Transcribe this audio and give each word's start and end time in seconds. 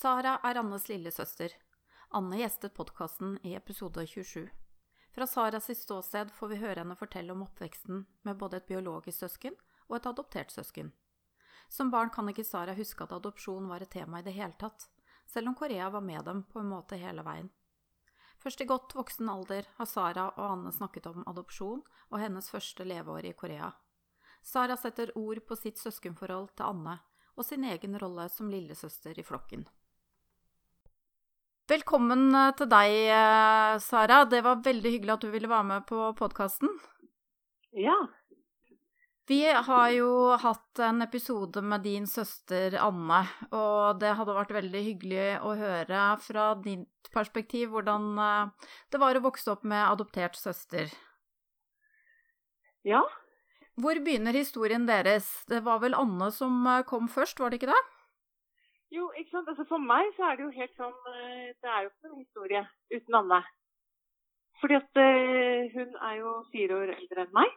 Sara 0.00 0.38
er 0.48 0.56
Annes 0.56 0.86
lillesøster. 0.88 1.52
Anne 2.16 2.38
gjestet 2.40 2.72
podkasten 2.72 3.34
i 3.44 3.50
episode 3.52 4.00
27. 4.08 4.46
Fra 5.12 5.26
Saras 5.28 5.66
ståsted 5.76 6.30
får 6.32 6.48
vi 6.48 6.56
høre 6.62 6.78
henne 6.80 6.94
fortelle 6.96 7.34
om 7.34 7.42
oppveksten 7.44 8.06
med 8.24 8.38
både 8.40 8.62
et 8.62 8.68
biologisk 8.70 9.18
søsken 9.26 9.58
og 9.90 9.98
et 9.98 10.06
adoptert 10.08 10.54
søsken. 10.54 10.88
Som 11.68 11.90
barn 11.92 12.08
kan 12.14 12.30
ikke 12.32 12.46
Sara 12.48 12.72
huske 12.78 13.04
at 13.04 13.12
adopsjon 13.12 13.68
var 13.68 13.84
et 13.84 13.92
tema 13.92 14.22
i 14.22 14.24
det 14.24 14.32
hele 14.38 14.56
tatt, 14.62 14.86
selv 15.28 15.50
om 15.50 15.56
Korea 15.58 15.90
var 15.92 16.06
med 16.06 16.24
dem 16.24 16.40
på 16.48 16.62
en 16.62 16.70
måte 16.70 16.96
hele 16.96 17.20
veien. 17.26 17.50
Først 18.40 18.64
i 18.64 18.68
godt 18.70 18.94
voksen 18.96 19.28
alder 19.28 19.68
har 19.76 19.90
Sara 19.90 20.30
og 20.30 20.46
Anne 20.46 20.72
snakket 20.72 21.10
om 21.10 21.26
adopsjon 21.28 21.82
og 22.08 22.22
hennes 22.22 22.48
første 22.48 22.86
leveår 22.88 23.28
i 23.28 23.34
Korea. 23.36 23.68
Sara 24.40 24.80
setter 24.80 25.12
ord 25.12 25.42
på 25.44 25.60
sitt 25.60 25.76
søskenforhold 25.76 26.54
til 26.54 26.72
Anne 26.72 26.96
og 27.36 27.44
sin 27.44 27.68
egen 27.68 28.00
rolle 28.00 28.30
som 28.32 28.48
lillesøster 28.48 29.20
i 29.20 29.26
flokken. 29.28 29.68
Velkommen 31.70 32.32
eh, 32.34 32.52
til 32.58 32.66
deg, 32.70 32.94
eh, 33.14 33.74
Sara. 33.84 34.24
Det 34.26 34.40
var 34.42 34.64
veldig 34.64 34.94
hyggelig 34.96 35.14
at 35.14 35.26
du 35.26 35.30
ville 35.30 35.50
være 35.50 35.68
med 35.68 35.86
på 35.86 36.08
podkasten. 36.18 36.72
Ja, 37.78 37.98
vi 39.30 39.44
har 39.46 39.90
jo 39.94 40.34
hatt 40.42 40.80
en 40.82 41.04
episode 41.04 41.62
med 41.62 41.84
din 41.86 42.08
søster 42.10 42.74
Anne, 42.82 43.20
og 43.54 44.00
det 44.02 44.16
hadde 44.18 44.34
vært 44.34 44.56
veldig 44.56 44.80
hyggelig 44.88 45.26
å 45.46 45.52
høre 45.60 46.00
fra 46.24 46.46
ditt 46.64 47.10
perspektiv 47.14 47.70
hvordan 47.76 48.08
eh, 48.18 48.72
det 48.90 48.98
var 48.98 49.14
å 49.14 49.22
vokse 49.28 49.52
opp 49.54 49.62
med 49.62 49.84
adoptert 49.84 50.34
søster. 50.40 50.90
Ja. 52.82 53.04
Hvor 53.78 54.02
begynner 54.02 54.34
historien 54.34 54.90
deres? 54.90 55.30
Det 55.46 55.62
var 55.62 55.78
vel 55.84 55.94
Anne 55.94 56.32
som 56.34 56.66
kom 56.90 57.06
først, 57.06 57.38
var 57.38 57.54
det 57.54 57.62
ikke 57.62 57.70
det? 57.70 57.82
Jo, 58.90 59.08
ikke 59.14 59.30
sant. 59.30 59.48
Altså 59.48 59.64
For 59.68 59.82
meg 59.82 60.12
så 60.16 60.28
er 60.28 60.36
det 60.36 60.46
jo 60.46 60.52
helt 60.58 60.76
sånn 60.78 61.10
eh, 61.14 61.50
Det 61.62 61.70
er 61.70 61.82
jo 61.84 61.90
ikke 61.90 62.10
noen 62.10 62.22
historie 62.24 62.62
uten 62.94 63.18
Anne. 63.20 63.40
Fordi 64.60 64.76
at 64.76 64.98
hun 65.72 65.92
er 66.04 66.16
jo 66.18 66.32
fire 66.52 66.76
år 66.76 66.90
eldre 66.92 67.22
enn 67.24 67.36
meg. 67.36 67.52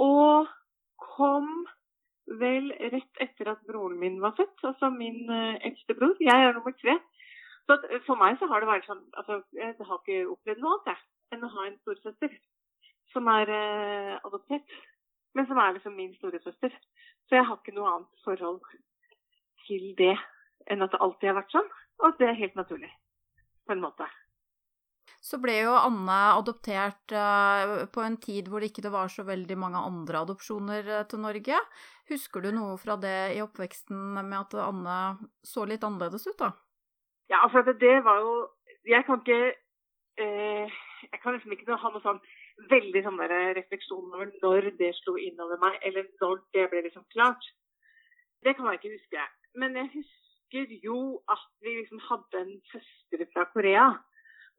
Og 0.00 0.46
kom 1.02 1.50
vel 2.40 2.70
rett 2.94 3.20
etter 3.20 3.50
at 3.52 3.66
broren 3.68 3.98
min 4.00 4.16
var 4.22 4.32
født, 4.38 4.62
altså 4.64 4.88
min 4.94 5.28
eldste 5.28 5.92
bror. 5.98 6.14
Jeg 6.24 6.46
er 6.46 6.56
nummer 6.56 6.72
tre. 6.78 6.94
Så 7.66 7.76
for 8.06 8.16
meg 8.22 8.38
så 8.40 8.48
har 8.48 8.62
det 8.62 8.70
vært 8.70 8.88
sånn 8.88 9.02
altså, 9.20 9.42
Jeg 9.58 9.76
har 9.76 10.00
ikke 10.00 10.22
opplevd 10.32 10.62
noe 10.62 10.78
annet 10.78 10.90
jeg, 10.94 11.04
enn 11.36 11.44
å 11.44 11.52
ha 11.52 11.66
en 11.66 11.78
storesøster 11.82 12.32
som 13.12 13.28
er 13.28 13.50
eh, 13.52 14.14
adoptert, 14.24 14.76
men 15.36 15.46
som 15.48 15.60
er 15.60 15.76
liksom 15.76 15.96
min 15.96 16.14
storesøster. 16.16 16.72
Så 17.28 17.36
jeg 17.36 17.46
har 17.48 17.58
ikke 17.60 17.74
noe 17.76 17.90
annet 17.90 18.24
forhold 18.24 18.60
til 19.66 19.92
det 19.98 20.14
enn 20.70 20.84
at 20.84 20.92
det 20.94 21.00
alltid 21.04 21.30
har 21.30 21.38
vært 21.40 21.54
sånn, 21.54 21.70
og 22.02 22.10
at 22.10 22.20
det 22.20 22.28
er 22.30 22.40
helt 22.40 22.58
naturlig, 22.58 22.90
på 23.66 23.74
en 23.74 23.82
måte. 23.84 24.08
Så 25.22 25.38
ble 25.38 25.54
jo 25.60 25.74
Anne 25.78 26.16
adoptert 26.34 27.14
uh, 27.14 27.84
på 27.94 28.02
en 28.02 28.16
tid 28.18 28.48
hvor 28.50 28.62
det 28.62 28.72
ikke 28.72 28.90
var 28.90 29.10
så 29.12 29.22
veldig 29.26 29.54
mange 29.58 29.78
andre 29.78 30.24
adopsjoner 30.24 30.88
uh, 30.90 31.02
til 31.06 31.22
Norge. 31.22 31.60
Husker 32.10 32.42
du 32.42 32.50
noe 32.56 32.74
fra 32.82 32.96
det 32.98 33.36
i 33.36 33.42
oppveksten 33.44 34.00
med 34.18 34.34
at 34.40 34.56
Anne 34.64 34.96
så 35.46 35.66
litt 35.68 35.86
annerledes 35.86 36.26
ut, 36.26 36.38
da? 36.40 36.50
Ja, 37.30 37.44
for 37.52 37.62
det, 37.62 37.78
det 37.80 38.02
var 38.04 38.18
jo 38.20 38.32
Jeg 38.84 39.06
kan 39.06 39.20
ikke 39.22 39.54
eh, 40.20 40.80
Jeg 41.06 41.20
kan 41.22 41.36
liksom 41.36 41.54
ikke 41.54 41.78
ha 41.78 41.90
noe 41.92 42.02
sånn 42.02 42.18
veldig 42.68 43.02
sånn 43.06 43.20
refleksjon 43.56 44.10
over 44.12 44.28
når 44.42 44.72
det 44.78 44.90
slo 44.98 45.14
innover 45.16 45.60
meg, 45.62 45.78
eller 45.86 46.04
når 46.20 46.42
det 46.54 46.66
ble 46.70 46.82
liksom 46.84 47.06
klart. 47.14 47.46
Det 48.44 48.52
kan 48.58 48.68
jeg 48.68 48.78
ikke 48.78 48.92
huske. 48.92 49.24
Men 49.58 49.78
jeg 49.78 49.88
husker 49.94 50.21
jo 50.54 51.20
at 51.32 51.50
vi 51.64 51.76
liksom 51.80 52.00
hadde 52.08 52.40
en 52.44 52.56
søster 52.72 53.26
fra 53.34 53.44
Korea 53.52 53.92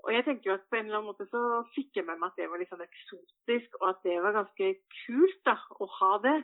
og 0.04 0.12
jeg 0.12 0.26
tenker 0.28 0.50
jo 0.50 0.56
at 0.58 0.66
på 0.68 0.76
en 0.76 0.88
eller 0.90 1.00
annen 1.00 1.12
måte 1.14 1.26
så 1.32 1.42
fikk 1.76 1.96
jeg 1.98 2.06
med 2.08 2.20
meg 2.20 2.34
at 2.34 2.40
det 2.40 2.50
var 2.52 2.60
litt 2.60 2.72
sånn 2.74 2.84
eksotisk, 2.84 3.78
og 3.80 3.86
at 3.94 4.02
det 4.04 4.18
var 4.26 4.36
ganske 4.36 4.72
kult 5.00 5.38
da, 5.48 5.56
å 5.80 5.88
ha 6.00 6.12
det. 6.26 6.40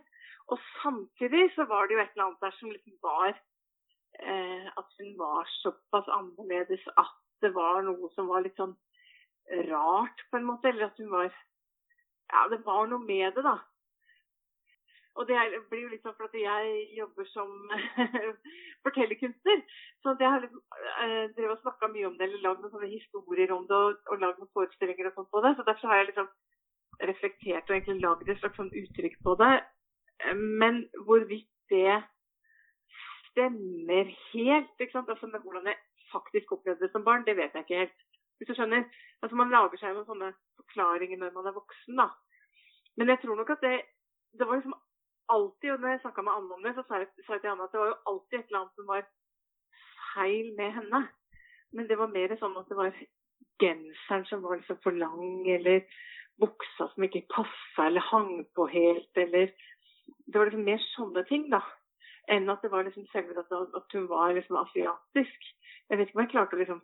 Og 0.50 0.62
samtidig 0.80 1.50
så 1.56 1.66
var 1.70 1.88
det 1.88 1.98
jo 1.98 2.04
et 2.04 2.14
eller 2.16 2.28
annet 2.30 2.46
der 2.46 2.56
som 2.56 2.72
liksom 2.72 2.96
var 3.04 3.34
eh, 3.34 4.70
At 4.80 4.96
hun 4.98 5.12
var 5.20 5.52
såpass 5.60 6.08
annerledes 6.16 6.88
at 6.98 7.12
det 7.44 7.52
var 7.56 7.84
noe 7.86 8.10
som 8.16 8.32
var 8.32 8.48
litt 8.48 8.58
sånn 8.60 8.74
rart, 9.68 10.24
på 10.32 10.40
en 10.40 10.48
måte. 10.48 10.72
Eller 10.72 10.88
at 10.88 11.04
hun 11.04 11.12
var 11.12 11.28
Ja, 11.28 12.48
det 12.50 12.64
var 12.64 12.88
noe 12.88 13.04
med 13.04 13.36
det, 13.36 13.44
da. 13.44 13.58
Og 15.18 15.28
det 15.28 15.38
blir 15.70 15.82
jo 15.84 15.90
litt 15.92 16.06
sånn 16.06 16.16
for 16.16 16.30
at 16.30 16.36
jeg 16.38 16.84
jobber 16.96 17.28
som 17.32 17.50
fortellerkunstner. 18.86 19.64
Så 20.04 20.14
jeg 20.20 20.30
har 20.36 20.46
eh, 20.46 21.26
drevet 21.36 21.56
og 21.58 21.64
snakka 21.64 21.90
mye 21.92 22.08
om 22.08 22.16
det, 22.20 22.28
eller 22.28 22.46
lagd 22.46 22.62
noen 22.64 22.76
sånne 22.76 22.92
historier 22.94 23.52
om 23.56 23.66
det, 23.68 23.80
og, 23.80 23.98
og 24.14 24.22
lagd 24.22 24.40
noen 24.40 24.54
forestillinger 24.56 25.10
og 25.10 25.18
sånt 25.18 25.32
på 25.34 25.44
det. 25.46 25.56
Så 25.58 25.66
derfor 25.68 25.92
har 25.92 26.02
jeg 26.02 26.12
liksom 26.12 26.30
reflektert 27.10 27.70
og 27.70 27.76
egentlig 27.76 28.04
lagd 28.04 28.30
et 28.30 28.40
slags 28.42 28.60
sånn 28.60 28.72
uttrykk 28.84 29.20
på 29.26 29.36
det. 29.42 29.54
Men 30.38 30.82
hvorvidt 31.08 31.50
det 31.72 32.00
stemmer 33.30 34.10
helt, 34.32 34.74
ikke 34.80 34.94
sant? 34.96 35.10
Altså 35.10 35.28
med 35.28 35.44
hvordan 35.44 35.70
jeg 35.72 35.80
faktisk 36.14 36.52
opplevde 36.56 36.86
det 36.86 36.92
som 36.92 37.06
barn, 37.06 37.26
det 37.28 37.38
vet 37.38 37.56
jeg 37.56 37.66
ikke 37.66 37.84
helt. 37.84 37.98
Hvis 38.38 38.48
du 38.50 38.56
skjønner? 38.56 38.84
Altså 39.22 39.36
Man 39.36 39.52
lager 39.52 39.80
seg 39.80 39.96
noen 39.96 40.08
sånne 40.08 40.30
forklaringer 40.60 41.20
når 41.20 41.34
man 41.36 41.50
er 41.50 41.56
voksen, 41.56 42.00
da. 42.00 42.08
Men 42.98 43.12
jeg 43.12 43.20
tror 43.22 43.36
nok 43.40 43.52
at 43.56 43.64
det, 43.64 43.76
det 44.40 44.48
var 44.48 44.60
liksom 44.60 44.76
alltid, 45.36 45.72
og 45.74 45.80
når 45.80 45.94
jeg 45.94 46.02
snakka 46.04 46.26
med 46.26 46.36
Anne 46.36 46.58
om 46.58 46.66
det, 46.66 46.76
så 46.76 46.84
sa 46.88 47.00
jeg, 47.02 47.10
sa 47.26 47.38
jeg 47.38 47.42
til 47.44 47.54
Anne 47.54 47.66
at 47.68 47.74
det 47.74 47.82
var 47.82 47.92
jo 47.92 47.98
alltid 48.12 48.40
et 48.40 48.46
eller 48.46 48.60
annet 48.60 48.76
som 48.80 48.92
var 48.92 49.08
feil 50.14 50.54
med 50.60 50.72
henne. 50.78 51.02
Men 51.74 51.90
det 51.90 51.98
var 52.00 52.14
mer 52.14 52.36
sånn 52.40 52.58
at 52.58 52.70
det 52.70 52.78
var 52.80 53.02
genseren 53.62 54.26
som 54.30 54.46
var 54.46 54.60
liksom 54.60 54.80
for 54.84 54.96
lang, 54.96 55.44
eller 55.56 55.84
buksa 56.40 56.88
som 56.94 57.06
ikke 57.06 57.28
passa 57.34 57.90
eller 57.90 58.06
hang 58.12 58.32
på 58.56 58.70
helt, 58.72 59.12
eller 59.18 59.52
Det 60.10 60.40
var 60.40 60.48
liksom 60.48 60.66
mer 60.66 60.82
sånne 60.96 61.22
ting, 61.30 61.44
da. 61.52 61.60
Enn 62.34 62.50
at 62.50 62.64
det 62.66 62.72
var 62.72 62.84
liksom 62.86 63.06
selve 63.12 63.38
at, 63.38 63.52
at 63.54 63.94
hun 63.94 64.08
var 64.10 64.34
liksom 64.34 64.58
asiatisk. 64.58 65.46
Jeg 65.90 65.98
vet 65.98 66.10
ikke 66.10 66.18
om 66.18 66.24
jeg 66.24 66.32
klarte 66.32 66.58
å 66.58 66.60
liksom 66.60 66.80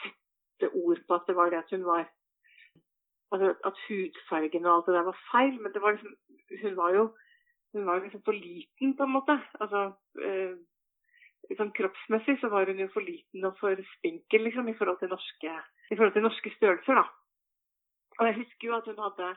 sette 0.00 0.70
ord 0.72 1.02
på 1.08 1.16
at 1.16 1.28
det 1.28 1.36
var 1.36 1.50
det 1.52 1.62
at 1.62 1.72
hun 1.76 1.84
var 1.84 2.08
Altså 3.32 3.54
at 3.64 3.78
hudfargen 3.88 4.66
og 4.66 4.74
alt 4.74 4.88
det 4.88 4.94
der 4.94 5.06
var 5.08 5.20
feil, 5.30 5.54
men 5.60 5.72
det 5.72 5.80
var 5.82 5.94
liksom 5.94 6.16
Hun 6.62 6.76
var 6.76 6.94
jo 6.94 7.04
hun 7.72 7.86
var 7.88 8.02
liksom 8.02 8.22
for 8.24 8.36
liten, 8.36 8.96
på 8.96 9.06
en 9.06 9.14
måte. 9.16 9.38
Altså, 9.60 9.82
eh, 10.20 10.54
liksom 11.50 11.72
kroppsmessig 11.78 12.38
så 12.40 12.50
var 12.52 12.66
hun 12.66 12.82
jo 12.84 12.88
for 12.92 13.04
liten 13.06 13.44
og 13.48 13.58
for 13.60 13.80
spinkel 13.96 14.46
liksom, 14.46 14.68
i 14.68 14.76
forhold 14.78 15.00
til 15.00 15.12
norske, 15.12 15.56
forhold 15.90 16.14
til 16.16 16.26
norske 16.26 16.54
størrelser. 16.56 17.00
da. 17.00 17.06
Og 18.20 18.28
jeg 18.28 18.38
husker 18.42 18.68
jo 18.68 18.76
at 18.76 18.88
hun 18.90 19.02
hadde 19.02 19.34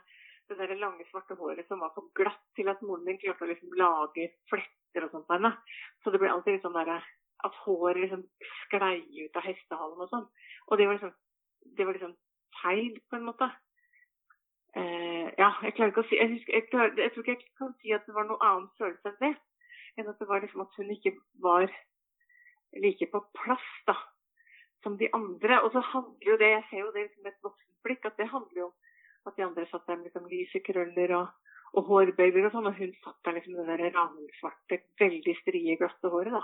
det 0.49 0.57
der 0.57 0.75
lange, 0.77 1.05
svarte 1.09 1.35
håret 1.39 1.67
som 1.67 1.81
var 1.81 1.93
for 1.95 2.11
glatt 2.13 2.41
til 2.55 2.67
at 2.69 2.81
moren 2.85 3.05
min 3.05 3.17
klarte 3.17 3.45
å 3.45 3.49
liksom 3.49 3.71
lage 3.79 4.27
fletter 4.51 5.07
og 5.07 5.13
sånt 5.13 5.27
på 5.27 5.37
henne. 5.39 5.51
Så 6.03 6.13
det 6.13 6.21
ble 6.21 6.29
alltid 6.29 6.57
litt 6.57 6.65
sånn 6.65 6.77
at 6.77 7.61
håret 7.63 8.01
liksom 8.03 8.21
sklei 8.65 8.99
ut 9.23 9.39
av 9.39 9.47
hestehalen 9.47 10.03
og 10.05 10.11
sånn. 10.11 10.27
Og 10.69 10.77
det 10.77 10.85
var 10.85 10.99
liksom, 10.99 11.15
det 11.77 11.87
var 11.87 11.97
liksom 11.97 12.15
på 13.09 13.17
en 13.17 13.25
måte. 13.25 13.49
Eh, 14.75 15.27
ja, 15.39 15.49
jeg 15.63 15.75
klarer 15.77 15.91
ikke 15.93 16.03
å 16.03 16.07
si 16.09 16.17
jeg, 16.19 16.31
husker, 16.33 16.55
jeg, 16.57 16.67
klarer, 16.67 16.97
jeg, 16.99 17.11
tror 17.13 17.23
ikke 17.23 17.35
jeg 17.35 17.59
kan 17.59 17.75
si 17.79 17.93
at 17.95 18.07
det 18.07 18.15
var 18.15 18.25
noe 18.27 18.41
annen 18.43 18.67
følelse 18.79 19.11
enn 19.11 19.21
det. 19.21 19.35
Enn 19.95 20.09
at 20.11 20.19
det 20.19 20.27
var 20.27 20.43
liksom 20.43 20.65
at 20.65 20.75
hun 20.79 20.91
ikke 20.91 21.13
var 21.43 21.69
like 22.83 23.07
på 23.13 23.21
plass 23.39 23.69
da, 23.87 23.95
som 24.83 24.97
de 24.99 25.07
andre. 25.15 25.61
Og 25.63 25.71
så 25.71 25.83
handler 25.93 26.31
jo 26.33 26.35
det, 26.41 26.51
jeg 26.57 26.67
ser 26.69 26.83
jo 26.83 26.91
det 26.91 27.05
liksom 27.05 27.23
med 27.23 27.31
et 27.31 27.47
voksenblikk, 27.47 28.09
at 28.09 28.19
det 28.19 28.31
handler 28.33 28.61
jo 28.65 28.67
om 28.67 29.31
at 29.31 29.39
de 29.39 29.47
andre 29.47 29.67
satt 29.71 29.87
der 29.87 30.01
med 30.01 30.09
liksom 30.09 30.27
lyse 30.29 30.61
krøller 30.67 31.15
og, 31.21 31.55
og 31.79 31.87
hårbøyler 31.87 32.49
og 32.49 32.57
sånn, 32.57 32.67
og 32.69 32.75
hun 32.81 32.91
satt 32.99 33.21
der 33.25 33.39
liksom 33.39 33.55
med 33.55 33.71
det 33.71 33.79
der 33.79 33.95
ravnsvarte, 33.95 34.81
veldig 34.99 35.37
strie, 35.39 35.79
glatte 35.79 36.11
håret, 36.11 36.35
da. 36.35 36.43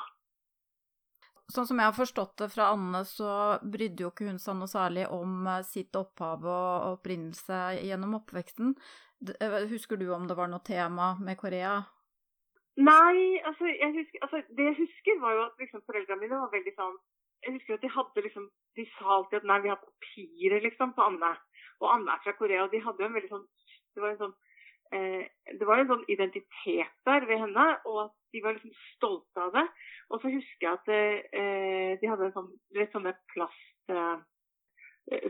Sånn 1.52 1.68
som 1.68 1.80
jeg 1.82 1.90
har 1.90 1.96
forstått 1.96 2.38
det 2.40 2.48
fra 2.54 2.70
Anne, 2.72 3.02
så 3.08 3.32
brydde 3.62 4.06
jo 4.06 4.12
ikke 4.12 4.28
hun 4.30 4.40
seg 4.40 4.56
noe 4.60 4.72
særlig 4.72 5.08
om 5.12 5.48
eh, 5.52 5.64
sitt 5.68 5.98
opphav 6.00 6.46
og 6.48 6.86
opprinnelse 6.96 7.58
gjennom 7.82 8.16
oppveksten. 8.22 8.76
Eh, 9.34 9.58
husker 9.72 10.00
du 10.00 10.08
om 10.16 10.28
det 10.30 10.38
var 10.38 10.52
noe 10.52 10.64
tema 10.66 11.16
med 11.20 11.40
Korea? 11.42 11.82
Nei, 12.80 13.42
altså, 13.46 13.68
jeg 13.68 13.92
husker, 13.98 14.22
altså 14.26 14.42
det 14.58 14.68
jeg 14.70 14.78
husker, 14.80 15.20
var 15.20 15.36
jo 15.36 15.42
at 15.50 15.60
liksom, 15.60 15.84
foreldrene 15.90 16.22
mine 16.22 16.40
var 16.40 16.54
veldig 16.54 16.74
sånn 16.78 16.96
Jeg 17.44 17.56
husker 17.58 17.76
at 17.76 17.84
de 17.84 17.90
hadde 17.92 18.24
liksom 18.24 18.46
De 18.78 18.86
sa 18.94 19.18
alltid 19.18 19.42
at 19.42 19.48
nei, 19.50 19.58
vi 19.66 19.72
har 19.74 19.82
papirer 19.82 20.64
liksom 20.64 20.94
på 20.96 21.04
Anne. 21.04 21.34
Og 21.82 21.90
Anne 21.92 22.16
er 22.16 22.24
fra 22.24 22.36
Korea, 22.38 22.64
og 22.64 22.72
de 22.72 22.80
hadde 22.86 23.04
jo 23.04 23.10
en 23.10 23.18
veldig 23.18 23.34
sånn 23.34 23.46
Det 23.92 24.06
var 24.06 24.14
en 24.14 24.22
sånn 24.24 24.36
eh, 24.96 25.28
det 25.60 25.68
var 25.68 25.84
en 25.84 25.92
sånn 25.92 26.08
identitet 26.08 26.96
der 27.10 27.28
ved 27.28 27.44
henne, 27.44 27.68
og 27.92 28.06
at 28.06 28.16
de 28.32 28.42
var 28.44 28.56
liksom 28.56 28.74
stolte 28.96 29.44
av 29.44 29.54
det. 29.56 29.66
Og 30.10 30.22
så 30.22 30.32
husker 30.32 30.68
jeg 30.68 30.78
at 30.78 30.92
eh, 30.92 31.94
de 32.02 32.10
hadde 32.12 32.32
sånn, 32.36 32.52
litt 32.78 32.94
sånne 32.96 33.14
plast 33.34 33.92
eh, 33.92 34.20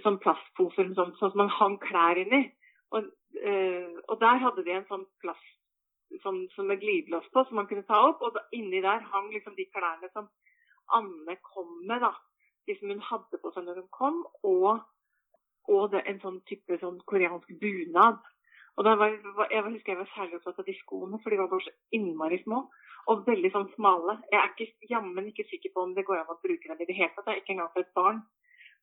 sånn 0.04 0.20
plastposer 0.22 0.92
sånn, 0.96 1.16
sånn, 1.20 1.32
som 1.32 1.40
man 1.42 1.54
hang 1.56 1.78
klær 1.82 2.20
inni. 2.22 2.44
Og, 2.92 3.08
eh, 3.40 3.98
og, 4.08 4.18
der 4.22 4.42
hadde 4.44 4.66
de 4.68 4.76
en 4.76 4.88
sånn 4.90 5.06
plast 5.24 6.20
sånn, 6.24 6.44
med 6.68 6.82
glidelås 6.82 7.30
på, 7.32 7.46
som 7.48 7.62
man 7.62 7.70
kunne 7.70 7.88
ta 7.88 8.02
opp. 8.10 8.22
Og 8.26 8.36
da, 8.36 8.44
inni 8.58 8.84
der 8.84 9.06
hang 9.14 9.32
liksom 9.34 9.56
de 9.58 9.70
klærne 9.72 10.12
som 10.12 10.30
Anne 10.92 11.38
kom 11.54 11.80
med, 11.88 12.04
da. 12.04 12.14
De 12.68 12.76
som 12.78 12.92
hun 12.92 13.02
hadde 13.06 13.40
på 13.42 13.54
seg 13.54 13.66
når 13.66 13.82
hun 13.82 13.92
kom, 13.96 14.20
og, 14.46 14.84
og 15.72 15.88
det, 15.94 16.04
en 16.10 16.20
sånn 16.22 16.42
type 16.50 16.78
sånn 16.82 17.00
koreansk 17.10 17.50
bunad. 17.62 18.20
Og 18.80 18.88
var, 18.88 19.12
Jeg 19.52 19.64
husker 19.66 19.94
jeg 19.94 20.00
var 20.00 20.12
særlig 20.16 20.38
opptatt 20.38 20.60
av 20.62 20.68
de 20.68 20.76
skoene, 20.80 21.20
for 21.24 21.32
de 21.32 21.40
var 21.40 21.50
bare 21.52 21.66
så 21.66 21.74
innmari 21.96 22.40
små. 22.44 22.64
Og 23.10 23.26
veldig 23.26 23.50
sånn 23.54 23.70
smale. 23.74 24.20
Jeg 24.30 24.40
er 24.40 24.52
ikke, 24.52 24.88
jammen 24.92 25.30
ikke 25.32 25.48
sikker 25.50 25.74
på 25.74 25.86
om 25.88 25.96
det 25.98 26.06
går 26.06 26.22
an 26.22 26.34
å 26.34 26.40
bruke 26.44 26.70
dem 26.70 26.84
i 26.84 26.88
det 26.90 26.98
hele 26.98 27.14
tatt. 27.16 27.34
Ikke 27.40 27.56
engang 27.56 27.72
for 27.74 27.82
et 27.82 27.96
barn. 27.98 28.22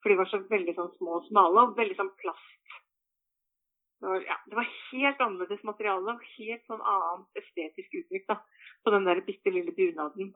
For 0.02 0.10
de 0.10 0.18
var 0.18 0.30
så 0.30 0.40
veldig 0.50 0.74
sånn 0.76 0.92
små 0.96 1.18
og 1.18 1.26
smale, 1.26 1.62
og 1.62 1.78
veldig 1.78 1.96
sånn 1.98 2.14
plast. 2.20 2.76
Det 3.98 4.06
var, 4.06 4.20
ja, 4.22 4.36
det 4.46 4.54
var 4.54 4.68
helt 4.92 5.22
annerledes 5.24 5.64
materiale 5.66 6.12
og 6.12 6.26
helt 6.36 6.68
sånn 6.70 6.84
annet 6.86 7.40
estetisk 7.40 7.96
uttrykk 7.98 8.28
da, 8.30 8.36
på 8.86 8.92
den 8.94 9.08
der 9.08 9.22
bitte 9.26 9.50
lille 9.50 9.74
bunaden. 9.74 10.30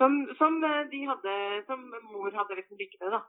Som, 0.00 0.16
som, 0.38 0.56
eh, 0.64 0.86
de 0.90 1.02
hadde, 1.10 1.34
som 1.68 1.84
mor 2.08 2.32
hadde 2.32 2.56
liksom 2.58 2.80
liggende, 2.80 3.18
da. 3.18 3.20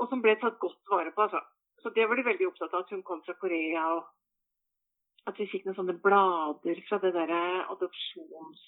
Og 0.00 0.10
som 0.10 0.22
ble 0.24 0.34
tatt 0.40 0.58
godt 0.62 0.90
vare 0.90 1.14
på, 1.14 1.22
altså. 1.22 1.40
Så 1.80 1.94
det 1.94 2.08
var 2.08 2.18
de 2.18 2.26
veldig 2.26 2.50
opptatt 2.50 2.74
av, 2.74 2.82
at 2.82 2.90
hun 2.92 3.06
kom 3.06 3.22
fra 3.24 3.36
Korea, 3.40 3.86
og 3.94 5.30
at 5.30 5.38
vi 5.38 5.48
fikk 5.52 5.68
noen 5.68 5.78
sånne 5.78 5.96
blader 6.02 6.84
fra 6.88 7.00
det 7.04 7.14
derre 7.16 7.40
adopsjons... 7.70 8.66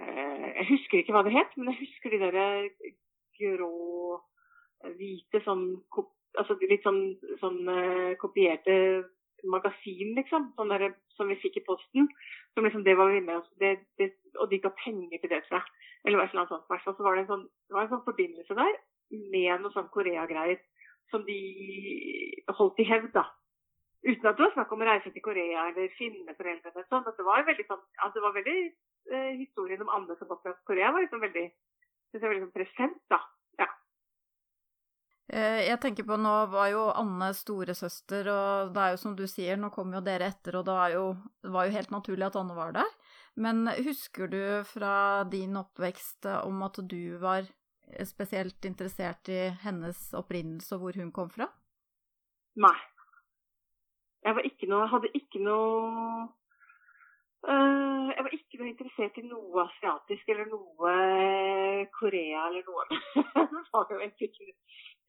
Eh, 0.00 0.48
jeg 0.60 0.66
husker 0.72 1.00
ikke 1.00 1.14
hva 1.16 1.24
det 1.26 1.36
het, 1.36 1.56
men 1.56 1.72
jeg 1.72 1.84
husker 1.84 2.14
de 2.14 2.22
derre 2.24 2.46
grå, 3.40 4.20
hvite 4.96 5.40
sånn 5.44 5.64
altså 6.38 6.54
litt 6.62 6.84
sånn, 6.86 7.00
sånn 7.40 7.64
kopierte 8.20 8.76
magasin, 9.48 10.14
liksom. 10.18 10.50
Sånn 10.56 10.72
der, 10.72 10.90
som 11.16 11.30
vi 11.30 11.38
fikk 11.40 11.60
i 11.60 11.64
posten. 11.66 12.08
Som 12.54 12.66
liksom, 12.66 12.84
det 12.84 12.96
var 12.98 13.12
vi 13.12 13.20
med 13.24 13.40
oss. 13.40 13.48
Det, 13.62 13.76
det, 13.98 14.12
og 14.38 14.50
de 14.50 14.60
ga 14.62 14.72
penger 14.82 15.18
til 15.18 15.32
det, 15.32 15.42
tror 15.46 15.60
jeg. 15.60 15.88
Eller 16.06 16.24
et 16.24 16.34
sånt. 16.34 16.66
Hvert 16.68 16.84
fall 16.84 16.96
var 17.04 17.16
det 17.16 17.24
en 17.24 17.32
sånn, 17.32 17.46
det 17.68 17.76
var 17.76 17.86
en 17.86 17.92
sånn 17.94 18.06
forbindelse 18.06 18.56
der 18.56 18.78
med 19.10 19.62
noe 19.62 19.74
sånn 19.74 19.90
Korea-greier 19.92 20.60
som 21.10 21.24
de 21.26 21.38
holdt 22.54 22.78
i 22.80 22.86
hevd, 22.86 23.10
da. 23.16 23.26
Uten 24.06 24.28
at 24.30 24.38
det 24.38 24.44
var 24.46 24.52
snakk 24.54 24.70
om 24.72 24.84
å 24.84 24.86
reise 24.86 25.10
til 25.12 25.24
Korea 25.24 25.66
eller 25.68 25.90
finne 25.98 26.36
foreldrene. 26.38 26.84
Sånn, 26.88 27.04
det 27.04 27.26
var 27.26 27.42
veldig 27.48 27.66
sånn, 27.66 27.82
altså 27.98 28.16
det 28.16 28.24
var 28.24 28.36
veldig 28.38 28.60
eh, 29.12 29.32
Historien 29.40 29.82
om 29.84 29.92
Anne 29.96 30.16
som 30.18 30.30
opptrådte 30.30 30.66
Korea 30.68 30.92
var 30.92 31.04
liksom 31.04 31.22
veldig, 31.24 31.46
synes 32.10 32.22
jeg, 32.22 32.26
var 32.28 32.36
liksom 32.36 32.54
present, 32.54 32.98
da. 33.12 33.20
Ja. 33.60 33.68
Eh, 35.32 35.60
jeg 35.68 35.80
tenker 35.82 36.08
på, 36.08 36.18
Nå 36.20 36.34
var 36.52 36.72
jo 36.72 36.88
Anne 36.90 37.30
storesøster, 37.36 38.30
og 38.34 38.74
det 38.74 38.82
er 38.84 38.96
jo 38.96 39.02
som 39.04 39.16
du 39.18 39.26
sier, 39.30 39.60
nå 39.60 39.70
kom 39.74 39.94
jo 39.94 40.02
dere 40.04 40.30
etter, 40.32 40.58
og 40.60 40.66
det 40.68 40.76
var 40.80 40.96
jo, 40.96 41.06
det 41.44 41.54
var 41.54 41.68
jo 41.68 41.76
helt 41.78 41.94
naturlig 41.94 42.28
at 42.28 42.38
Anne 42.40 42.58
var 42.58 42.76
der. 42.76 42.92
Men 43.40 43.64
husker 43.86 44.28
du 44.28 44.42
fra 44.66 45.24
din 45.30 45.56
oppvekst 45.56 46.26
om 46.42 46.62
at 46.66 46.82
du 46.90 47.16
var 47.22 47.46
spesielt 48.06 48.64
interessert 48.64 49.28
i 49.28 49.48
hennes 49.62 50.10
opprinnelse 50.14 50.76
og 50.76 50.84
hvor 50.84 50.98
hun 50.98 51.12
kom 51.14 51.30
fra? 51.30 51.46
Nei. 52.60 52.76
Jeg 54.20 54.36
var 54.36 54.46
ikke 54.46 54.68
noe, 54.68 54.88
hadde 54.90 55.10
ikke 55.16 55.40
noe 55.42 56.26
Jeg 57.40 58.24
var 58.26 58.34
ikke 58.36 58.58
noe 58.60 58.68
interessert 58.68 59.16
i 59.16 59.22
noe 59.24 59.62
asiatisk 59.64 60.28
eller 60.32 60.48
noe 60.50 60.94
Korea 61.96 62.46
eller 62.50 62.66
noe. 62.66 62.84
jeg 63.16 63.70
var 63.72 63.94
egentlig 63.96 64.28
ikke 64.28 64.48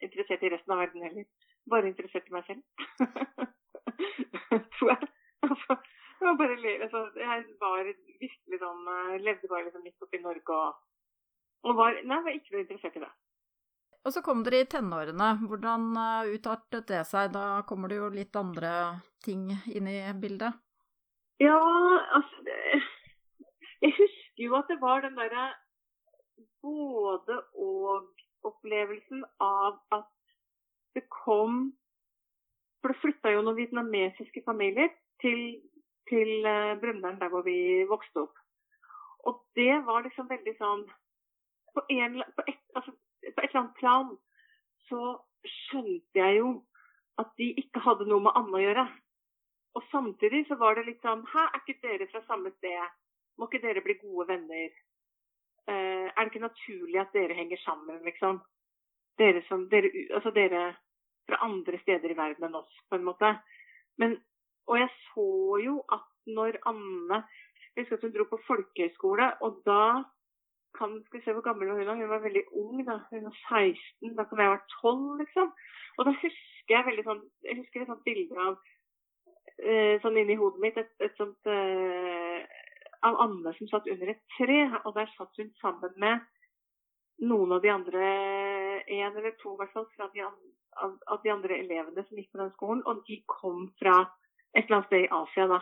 interessert 0.08 0.46
i 0.46 0.52
resten 0.54 0.76
av 0.76 0.84
verden 0.84 1.04
heller. 1.08 1.26
Bare 1.70 1.92
interessert 1.92 2.30
i 2.30 2.36
meg 2.36 2.48
selv. 2.48 2.64
Tror 4.78 4.94
jeg. 4.94 5.10
Altså, 5.42 5.78
jeg 6.22 6.38
bare 6.38 6.56
altså, 6.86 7.04
jeg 7.18 7.44
var 7.60 7.84
virkelig 8.22 8.60
sånn 8.62 8.90
Levde 9.26 9.50
bare 9.50 9.66
liksom 9.68 9.84
midt 9.84 10.06
oppi 10.06 10.22
Norge 10.22 10.56
og, 10.56 10.80
og 11.66 11.78
var 11.78 11.98
Nei, 12.06 12.20
var 12.24 12.36
ikke 12.38 12.56
noe 12.56 12.64
interessert 12.64 12.98
i 12.98 13.04
det. 13.04 13.12
Og 14.02 14.16
så 14.16 14.24
kom 14.26 14.42
dere 14.46 14.64
i 14.64 14.70
tenårene. 14.70 15.30
Hvordan 15.46 15.92
utartet 16.32 16.88
det 16.90 17.04
seg? 17.10 17.34
Da 17.36 17.62
kommer 17.70 17.92
det 17.92 18.00
jo 18.00 18.10
litt 18.14 18.38
andre 18.40 18.72
ting 19.22 19.50
inn 19.70 19.90
i 19.90 20.00
bildet. 20.18 20.58
Ja, 21.42 21.60
altså 22.16 22.38
det, 22.46 22.56
Jeg 23.82 23.94
husker 23.98 24.44
jo 24.46 24.56
at 24.56 24.68
det 24.70 24.82
var 24.82 25.02
den 25.02 25.18
derre 25.18 25.46
både 26.62 27.38
og-opplevelsen 27.54 29.24
av 29.40 29.80
at 29.98 30.12
det 30.96 31.04
kom 31.24 31.74
For 32.82 32.94
det 32.94 33.02
flytta 33.02 33.34
jo 33.34 33.42
noen 33.46 33.58
vietnamesiske 33.58 34.42
familier 34.46 34.90
til, 35.22 35.42
til 36.10 36.46
uh, 36.46 36.78
der 37.22 37.30
hvor 37.30 37.42
vi 37.46 37.86
vokste 37.90 38.26
opp. 38.26 38.38
Og 39.30 39.46
det 39.56 39.86
var 39.86 40.02
liksom 40.02 40.30
veldig 40.30 40.56
sånn 40.58 40.82
på, 41.74 41.84
en, 41.90 42.24
på, 42.36 42.46
et, 42.48 42.62
altså, 42.76 42.92
på 43.22 43.42
et 43.44 43.50
eller 43.50 43.62
annet 43.62 43.78
plan 43.78 44.10
så 44.90 45.14
skjønte 45.46 46.20
jeg 46.20 46.42
jo 46.42 46.50
at 47.22 47.30
de 47.38 47.54
ikke 47.62 47.86
hadde 47.86 48.10
noe 48.10 48.26
med 48.26 48.36
Anne 48.36 48.58
å 48.58 48.64
gjøre. 48.66 48.86
Og 49.76 49.84
samtidig 49.92 50.46
så 50.48 50.58
var 50.60 50.76
det 50.76 50.88
litt 50.88 51.04
sånn 51.06 51.24
Hæ, 51.32 51.44
er 51.48 51.62
ikke 51.62 51.80
dere 51.86 52.08
fra 52.12 52.22
samme 52.28 52.52
sted? 52.58 52.96
Må 53.40 53.48
ikke 53.48 53.64
dere 53.64 53.84
bli 53.86 53.98
gode 54.02 54.28
venner? 54.34 54.72
Uh, 55.70 56.08
er 56.10 56.18
det 56.18 56.32
ikke 56.32 56.48
naturlig 56.48 57.00
at 57.00 57.14
dere 57.16 57.38
henger 57.38 57.62
sammen, 57.64 58.02
liksom? 58.08 58.42
Dere 59.22 59.44
som 59.48 59.68
dere, 59.72 59.92
Altså 60.16 60.34
dere 60.36 60.72
fra 61.30 61.40
andre 61.46 61.80
steder 61.84 62.12
i 62.12 62.18
verden 62.18 62.48
enn 62.48 62.58
oss, 62.60 62.80
på 62.90 62.98
en 62.98 63.06
måte. 63.08 63.30
Men, 64.02 64.18
og 64.68 64.80
jeg 64.82 64.90
så 65.12 65.30
jo 65.64 65.78
at 65.94 66.08
når 66.28 66.58
Anne 66.70 67.24
Jeg 67.76 67.86
husker 67.86 67.96
at 67.96 68.04
hun 68.04 68.12
dro 68.12 68.26
på 68.28 68.40
folkehøyskole, 68.48 69.28
og 69.46 69.62
da 69.66 70.04
kan, 70.76 70.98
skal 71.06 71.20
vi 71.20 71.24
se 71.24 71.34
hvor 71.36 71.46
gammel 71.46 71.70
hun 71.72 71.86
var. 71.88 71.96
Hun 71.96 72.10
var 72.10 72.26
veldig 72.26 72.44
ung. 72.52 72.82
da, 72.86 72.98
Hun 73.10 73.24
var 73.24 73.38
16. 73.48 74.16
Da 74.18 74.26
kan 74.28 74.38
jeg 74.38 74.50
ha 74.50 74.56
vært 74.58 74.74
12, 74.82 75.18
liksom. 75.22 75.54
Og 75.98 76.06
da 76.08 76.12
husker 76.24 76.76
jeg 76.76 76.88
veldig 76.90 77.06
sånn 77.08 77.22
jeg 77.48 77.58
husker 77.62 77.84
et 77.84 77.92
sånt 77.92 78.04
bilde 78.08 78.44
av 78.48 78.60
sånn 80.02 80.18
inni 80.18 80.38
hodet 80.40 80.62
mitt 80.64 80.78
et, 80.82 80.92
et 81.04 81.18
sånt 81.20 81.50
eh, 81.50 82.46
av 83.06 83.20
Anne 83.24 83.54
som 83.58 83.70
satt 83.70 83.90
under 83.92 84.14
et 84.14 84.22
tre. 84.38 84.62
Og 84.84 84.96
der 84.98 85.12
satt 85.16 85.42
hun 85.42 85.52
sammen 85.62 85.94
med 86.02 86.24
noen 87.22 87.58
av 87.58 87.62
de 87.62 87.70
andre, 87.70 88.08
en 88.88 89.20
eller 89.20 89.36
to 89.42 89.54
i 89.54 89.60
hvert 89.60 89.76
fall, 89.76 89.86
fra 89.96 90.10
de, 90.16 90.26
av, 90.26 90.96
av 91.14 91.22
de 91.22 91.34
andre 91.34 91.60
elevene 91.62 92.06
som 92.08 92.18
gikk 92.18 92.32
på 92.34 92.42
den 92.42 92.56
skolen. 92.56 92.82
Og 92.90 93.04
de 93.10 93.22
kom 93.30 93.70
fra 93.82 94.00
et 94.56 94.66
eller 94.66 94.80
annet 94.80 94.90
sted 94.90 95.06
i 95.06 95.14
Asia 95.20 95.48
da. 95.52 95.62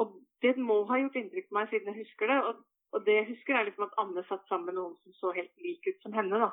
Og 0.00 0.16
det 0.42 0.54
må 0.62 0.84
ha 0.88 1.00
gjort 1.02 1.18
inntrykk 1.18 1.50
på 1.50 1.58
meg 1.58 1.70
siden 1.72 1.92
jeg 1.92 2.06
husker 2.06 2.32
det. 2.32 2.40
Og 2.48 2.64
og 2.96 3.04
det 3.06 3.14
jeg 3.18 3.28
husker 3.32 3.56
er 3.56 3.66
liksom 3.68 3.84
at 3.84 3.96
Anne 4.00 4.24
satt 4.28 4.46
sammen 4.48 4.70
med 4.70 4.78
noen 4.78 4.96
som 5.02 5.16
så 5.20 5.32
helt 5.36 5.64
lik 5.64 5.84
ut 5.88 6.02
som 6.02 6.14
henne. 6.16 6.40
da. 6.40 6.50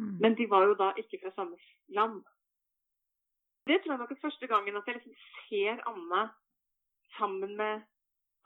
Mm. 0.00 0.16
Men 0.24 0.34
de 0.38 0.48
var 0.50 0.66
jo 0.66 0.74
da 0.78 0.92
ikke 0.98 1.20
fra 1.22 1.32
samme 1.36 1.58
land. 1.88 2.22
Det 3.66 3.78
tror 3.82 3.94
jeg 3.94 4.02
nok 4.02 4.14
er 4.14 4.22
første 4.22 4.48
gangen 4.50 4.76
at 4.78 4.88
jeg 4.88 4.98
liksom 4.98 5.18
ser 5.48 5.82
Anne 5.90 6.22
sammen 7.18 7.56
med 7.56 7.84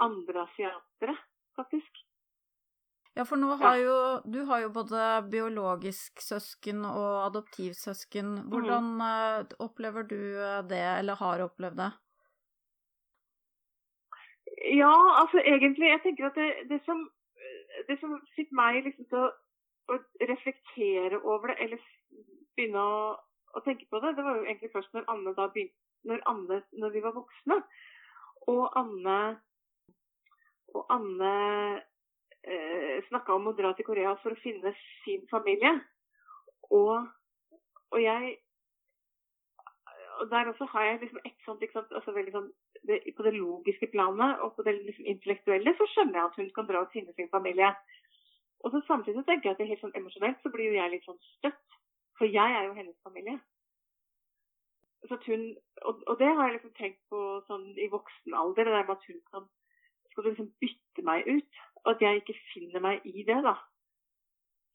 andre 0.03 0.43
asiatere, 0.45 1.17
faktisk. 1.57 2.03
Ja, 3.17 3.25
for 3.25 3.41
nå 3.41 3.55
har 3.57 3.77
jo 3.81 3.95
Du 4.33 4.43
har 4.45 4.61
jo 4.61 4.73
både 4.73 5.05
biologisk 5.33 6.21
søsken 6.21 6.85
og 6.85 7.13
adoptivsøsken. 7.27 8.35
Hvordan 8.53 8.91
mm. 9.01 9.55
opplever 9.59 10.03
du 10.03 10.21
det, 10.73 10.83
eller 10.99 11.17
har 11.17 11.45
opplevd 11.47 11.81
det? 11.81 11.93
Ja, 14.77 14.95
altså 15.21 15.39
egentlig 15.39 15.89
Jeg 15.89 16.01
tenker 16.03 16.27
at 16.27 16.37
det, 16.41 16.51
det, 16.69 16.81
som, 16.85 17.09
det 17.89 17.97
som 18.01 18.21
fikk 18.37 18.53
meg 18.53 18.85
liksom 18.85 19.09
til 19.09 19.25
å, 19.25 19.31
å, 19.93 19.99
reflektere 20.33 21.21
over 21.25 21.53
det, 21.53 21.57
eller 21.65 21.81
begynne 22.57 22.85
å, 22.85 23.01
å, 23.57 23.65
tenke 23.65 23.89
på 23.91 24.01
det, 24.03 24.15
det 24.17 24.25
var 24.25 24.39
jo 24.39 24.47
egentlig 24.47 24.73
først 24.73 24.95
når 24.95 25.09
Anne 25.13 25.35
da 25.37 25.49
begynte 25.53 25.85
Når, 26.07 26.21
Anne, 26.31 26.61
når 26.79 26.91
vi 26.95 27.01
var 27.03 27.15
voksne, 27.17 27.57
og 28.53 28.77
Anne 28.79 29.19
og 30.77 30.93
Anne 30.93 31.33
eh, 32.47 33.03
snakka 33.09 33.35
om 33.35 33.49
å 33.51 33.55
dra 33.59 33.73
til 33.75 33.87
Korea 33.89 34.13
for 34.23 34.35
å 34.35 34.43
finne 34.43 34.71
sin 35.05 35.25
familie. 35.33 35.73
Og, 36.71 37.09
og 37.91 38.03
jeg 38.03 38.37
og 40.17 40.31
Der 40.31 40.49
også 40.49 40.65
har 40.73 40.85
jeg 40.85 41.01
liksom 41.01 41.19
et 41.29 41.43
sånt, 41.45 41.65
sant, 41.73 41.91
altså 41.93 42.13
veldig 42.17 42.33
sånn 42.33 42.47
det, 42.89 43.03
på 43.17 43.25
det 43.27 43.35
logiske 43.35 43.91
planet 43.93 44.41
og 44.41 44.55
på 44.57 44.65
det 44.65 44.73
liksom 44.79 45.09
intellektuelle, 45.13 45.75
så 45.77 45.85
skjønner 45.93 46.17
jeg 46.17 46.31
at 46.31 46.39
hun 46.41 46.49
kan 46.57 46.69
dra 46.71 46.81
og 46.85 46.95
finne 46.95 47.13
sin 47.19 47.29
familie. 47.29 47.69
Og 48.65 48.73
så 48.73 48.81
Samtidig 48.87 49.27
tenker 49.27 49.51
jeg 49.51 49.57
at 49.57 49.61
det 49.61 49.67
er 49.67 49.73
helt 49.75 49.83
sånn 49.85 49.99
emosjonelt 49.99 50.41
så 50.41 50.53
blir 50.55 50.71
jo 50.71 50.79
jeg 50.79 50.95
litt 50.95 51.05
sånn 51.05 51.21
støtt. 51.35 51.77
For 52.19 52.25
jeg 52.39 52.57
er 52.59 52.67
jo 52.67 52.77
hennes 52.79 52.97
familie. 53.05 53.39
Så 55.09 55.19
hun, 55.27 55.43
og, 55.83 56.03
og, 56.07 56.15
det 56.19 56.27
har 56.27 56.47
jeg 56.47 56.55
liksom 56.57 56.75
tenkt 56.79 57.03
på 57.13 57.21
sånn 57.47 57.67
i 57.79 57.89
voksen 57.93 58.35
alder, 58.35 58.67
det 58.67 58.75
der 58.75 58.95
at 58.97 59.05
hun 59.07 59.21
kan 59.31 59.45
skal 60.11 60.31
liksom 60.31 60.49
bytte 60.63 61.05
meg 61.05 61.29
ut. 61.29 61.61
Og 61.85 61.93
at 61.93 62.03
jeg 62.03 62.23
ikke 62.23 62.39
finner 62.55 62.83
meg 62.83 63.05
i 63.05 63.23
det, 63.29 63.37
da. 63.45 63.55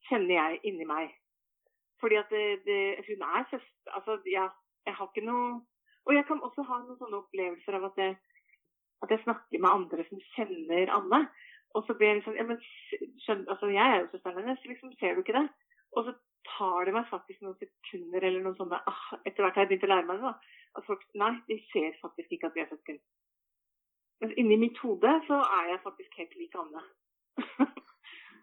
Kjenner 0.08 0.34
jeg 0.38 0.60
inni 0.70 0.86
meg. 0.88 1.10
Fordi 2.00 2.16
at 2.22 2.30
det, 2.30 2.46
det, 2.66 2.80
hun 3.06 3.26
er 3.26 3.44
søster 3.50 3.92
Altså, 3.98 4.16
ja, 4.26 4.48
jeg 4.86 4.94
har 4.98 5.10
ikke 5.10 5.26
noe 5.26 5.60
og 6.06 6.14
jeg 6.14 6.24
kan 6.26 6.42
også 6.42 6.64
ha 6.66 6.80
noen 6.82 6.98
sånne 6.98 7.20
opplevelser 7.22 7.78
av 7.78 7.88
at 7.90 7.98
jeg, 8.02 8.16
at 9.04 9.12
jeg 9.14 9.22
snakker 9.22 9.62
med 9.62 9.70
andre 9.70 10.06
som 10.08 10.22
kjenner 10.34 10.90
Anne. 10.96 11.20
Og 11.78 11.86
så 11.86 11.94
blir 11.96 12.10
jeg 12.10 12.18
liksom 12.20 12.38
Ja, 12.38 12.46
men 12.48 12.58
skjønner, 13.24 13.46
altså, 13.54 13.70
jeg 13.72 13.86
er 13.92 14.00
jo 14.00 14.10
søsteren 14.10 14.42
hennes, 14.42 14.64
liksom, 14.66 14.92
ser 14.98 15.14
du 15.14 15.22
ikke 15.22 15.38
det? 15.38 15.46
Og 15.96 16.08
så 16.08 16.14
tar 16.48 16.86
det 16.88 16.94
meg 16.96 17.08
faktisk 17.10 17.42
noen 17.42 17.58
sekunder 17.60 18.24
eller 18.26 18.44
noen 18.44 18.58
sånne 18.58 18.78
ah, 18.88 19.02
Etter 19.22 19.44
hvert 19.44 19.58
har 19.58 19.66
jeg 19.66 19.72
begynt 19.72 19.86
å 19.88 19.92
lære 19.92 20.08
meg 20.08 20.20
det, 20.20 20.30
da. 20.30 20.60
At 20.78 20.86
folk 20.88 21.02
Nei, 21.20 21.32
de 21.48 21.58
ser 21.70 21.98
faktisk 22.00 22.32
ikke 22.34 22.50
at 22.50 22.56
vi 22.56 22.64
er 22.64 22.70
søsken. 22.70 23.00
Men 24.22 24.34
inni 24.38 24.58
mitt 24.60 24.78
hode 24.84 25.12
så 25.26 25.40
er 25.58 25.72
jeg 25.72 25.82
faktisk 25.82 26.20
helt 26.20 26.36
lik 26.38 26.54
Anne. 26.58 26.84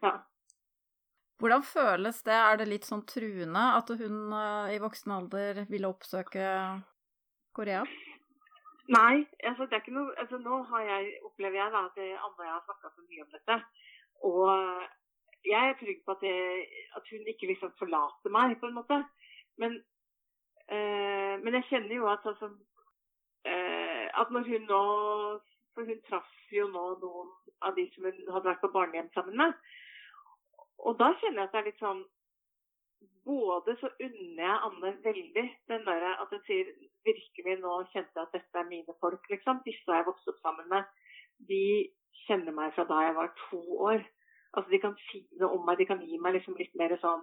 ja. 0.05 0.13
Hvordan 1.39 1.63
føles 1.63 2.19
det? 2.27 2.35
Er 2.35 2.59
det 2.59 2.67
litt 2.67 2.87
sånn 2.87 3.05
truende 3.07 3.65
at 3.77 3.91
hun 4.01 4.17
uh, 4.35 4.67
i 4.73 4.79
voksen 4.83 5.13
alder 5.15 5.63
ville 5.71 5.87
oppsøke 5.87 6.49
Korea? 7.55 7.85
Nei, 8.89 9.23
altså 9.45 9.69
det 9.69 9.77
er 9.77 9.83
ikke 9.83 9.93
noe 9.93 10.15
altså 10.17 10.39
Nå 10.41 10.63
har 10.71 10.83
jeg, 10.87 11.11
opplever 11.29 11.61
jeg 11.61 11.71
da 11.75 11.85
at 11.87 11.99
Anne 12.01 12.33
og 12.33 12.43
jeg 12.43 12.53
har 12.55 12.63
snakka 12.65 12.91
så 12.91 13.05
mye 13.05 13.23
om 13.23 13.33
dette. 13.37 13.59
Og 14.27 14.49
jeg 15.45 15.69
er 15.69 15.77
trygg 15.79 16.01
på 16.05 16.15
at, 16.15 16.23
jeg, 16.23 16.65
at, 16.95 17.09
hun 17.11 17.31
ikke 17.31 17.47
liksom 17.47 17.71
forlater 17.79 18.33
meg, 18.33 18.57
på 18.59 18.67
en 18.67 18.77
måte. 18.79 18.99
Men, 19.61 19.77
uh, 20.71 21.35
men 21.43 21.57
jeg 21.59 21.67
kjenner 21.69 21.95
jo 21.95 22.07
at 22.11 22.27
altså 22.29 22.51
uh, 22.51 24.05
At 24.21 24.31
når 24.31 24.45
hun 24.47 24.67
nå 24.69 24.83
For 25.75 25.87
hun 25.87 25.99
traff 26.07 26.51
jo 26.51 26.67
nå 26.67 26.85
noen 27.01 27.33
av 27.67 27.75
de 27.75 27.85
som 27.93 28.07
hun 28.07 28.21
hadde 28.33 28.47
vært 28.49 28.63
på 28.63 28.71
barnehjem 28.73 29.09
sammen 29.13 29.35
med. 29.37 29.51
Og 30.87 30.95
da 30.99 31.11
kjenner 31.19 31.43
jeg 31.43 31.49
at 31.49 31.55
det 31.55 31.59
er 31.59 31.67
litt 31.69 31.83
sånn 31.83 32.01
Både 33.27 33.75
så 33.79 33.91
unner 33.99 34.43
jeg 34.43 34.61
Anne 34.67 34.93
veldig 35.03 35.45
den 35.71 35.83
der 35.85 36.05
at 36.09 36.31
hun 36.33 36.41
sier 36.47 36.71
virkelig 37.05 37.57
nå 37.61 37.75
kjente 37.91 38.15
jeg 38.15 38.25
at 38.25 38.35
dette 38.35 38.59
er 38.59 38.69
mine 38.71 38.95
folk, 39.03 39.27
liksom. 39.29 39.59
Disse 39.67 39.91
har 39.91 40.01
jeg 40.01 40.07
vokst 40.07 40.31
opp 40.31 40.39
sammen 40.41 40.69
med. 40.71 40.87
De 41.51 41.63
kjenner 42.25 42.55
meg 42.55 42.73
fra 42.75 42.87
da 42.89 43.03
jeg 43.05 43.15
var 43.19 43.29
to 43.43 43.61
år. 43.91 44.01
Altså 44.57 44.71
De 44.71 44.79
kan 44.81 44.95
si 45.09 45.21
noe 45.39 45.57
om 45.57 45.65
meg, 45.65 45.77
de 45.77 45.85
kan 45.89 46.01
gi 46.01 46.17
meg 46.17 46.37
liksom 46.37 46.57
litt 46.57 46.73
mer 46.79 46.95
sånn 47.01 47.21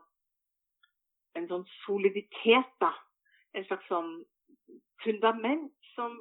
en 1.36 1.48
sånn 1.50 1.66
soliditet, 1.84 2.70
da. 2.80 2.92
En 3.52 3.66
slags 3.66 3.84
sånn 3.90 4.12
fundament 5.04 5.72
som, 5.94 6.14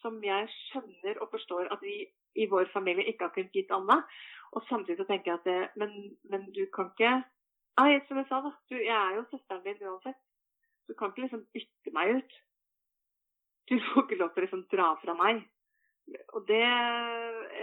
som 0.00 0.16
jeg 0.24 0.48
skjønner 0.54 1.20
og 1.20 1.32
forstår 1.34 1.68
at 1.74 1.82
vi 1.84 1.98
i 2.36 2.46
vår 2.48 2.70
familie 2.72 3.04
ikke 3.10 3.28
har 3.28 3.34
kunnet 3.34 3.56
gitt 3.56 3.72
Anna. 3.74 4.00
Og 4.56 4.64
samtidig 4.68 5.00
så 5.00 5.08
tenker 5.08 5.32
jeg 5.32 5.40
at 5.40 5.48
det, 5.48 5.58
men, 5.82 5.92
men 6.30 6.48
du 6.56 6.64
kan 6.74 6.92
ikke 6.94 7.18
Nei, 7.76 7.98
som 8.08 8.16
jeg 8.16 8.24
sa, 8.30 8.38
da. 8.40 8.54
Du, 8.70 8.74
jeg 8.80 8.96
er 8.96 9.18
jo 9.18 9.26
søsteren 9.28 9.60
din 9.66 9.82
uansett. 9.84 10.16
Du 10.88 10.94
kan 10.96 11.10
ikke 11.10 11.26
liksom 11.26 11.42
bytte 11.52 11.90
meg 11.92 12.14
ut. 12.16 12.36
Du 13.68 13.74
får 13.90 14.06
ikke 14.06 14.16
lov 14.22 14.30
til 14.32 14.40
å 14.40 14.44
liksom 14.46 14.62
dra 14.72 14.86
fra 15.02 15.12
meg. 15.18 15.42
Og 16.38 16.46
det, 16.48 16.62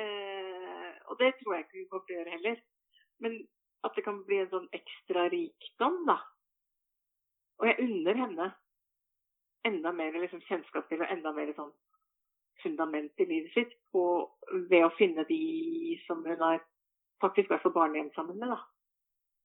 eh, 0.04 0.92
og 1.10 1.18
det 1.18 1.32
tror 1.40 1.56
jeg 1.56 1.66
ikke 1.66 1.80
hun 1.80 1.90
kommer 1.90 2.06
til 2.06 2.14
å 2.14 2.20
gjøre 2.20 2.36
heller. 2.36 2.62
Men 3.24 3.40
at 3.88 3.96
det 3.96 4.04
kan 4.06 4.22
bli 4.28 4.42
en 4.44 4.52
sånn 4.52 4.68
ekstra 4.76 5.28
rikdom, 5.32 6.04
da. 6.08 6.18
Og 7.62 7.70
jeg 7.70 7.80
unner 7.86 8.20
henne 8.20 8.50
enda 9.68 9.94
mer 9.96 10.16
liksom, 10.20 10.44
kjennskap 10.50 10.90
til 10.90 11.04
og 11.04 11.12
enda 11.12 11.32
mer 11.36 11.52
sånn 11.56 11.72
fundament 12.64 13.20
i 13.24 13.28
livet 13.28 13.56
sitt 13.56 13.74
på, 13.92 14.04
ved 14.70 14.86
å 14.86 14.94
finne 14.98 15.26
de 15.28 15.98
som 16.08 16.24
hun 16.24 16.40
har 16.44 16.62
faktisk 17.24 17.52
vært 17.52 17.66
på 17.66 17.74
barnehjem 17.76 18.12
sammen 18.16 18.40
med. 18.40 18.54
da 18.56 18.62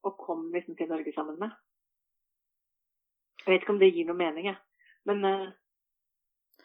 og 0.06 0.18
kom 0.18 0.52
liksom 0.52 0.76
til 0.76 0.88
Norge 0.88 1.12
sammen 1.14 1.38
med. 1.38 1.50
Jeg 3.46 3.52
vet 3.52 3.62
ikke 3.62 3.74
om 3.74 3.80
det 3.80 3.90
gir 3.94 4.06
noe 4.08 4.18
mening, 4.18 4.50
jeg. 4.50 4.58
Men 5.08 5.24
uh, 5.24 5.48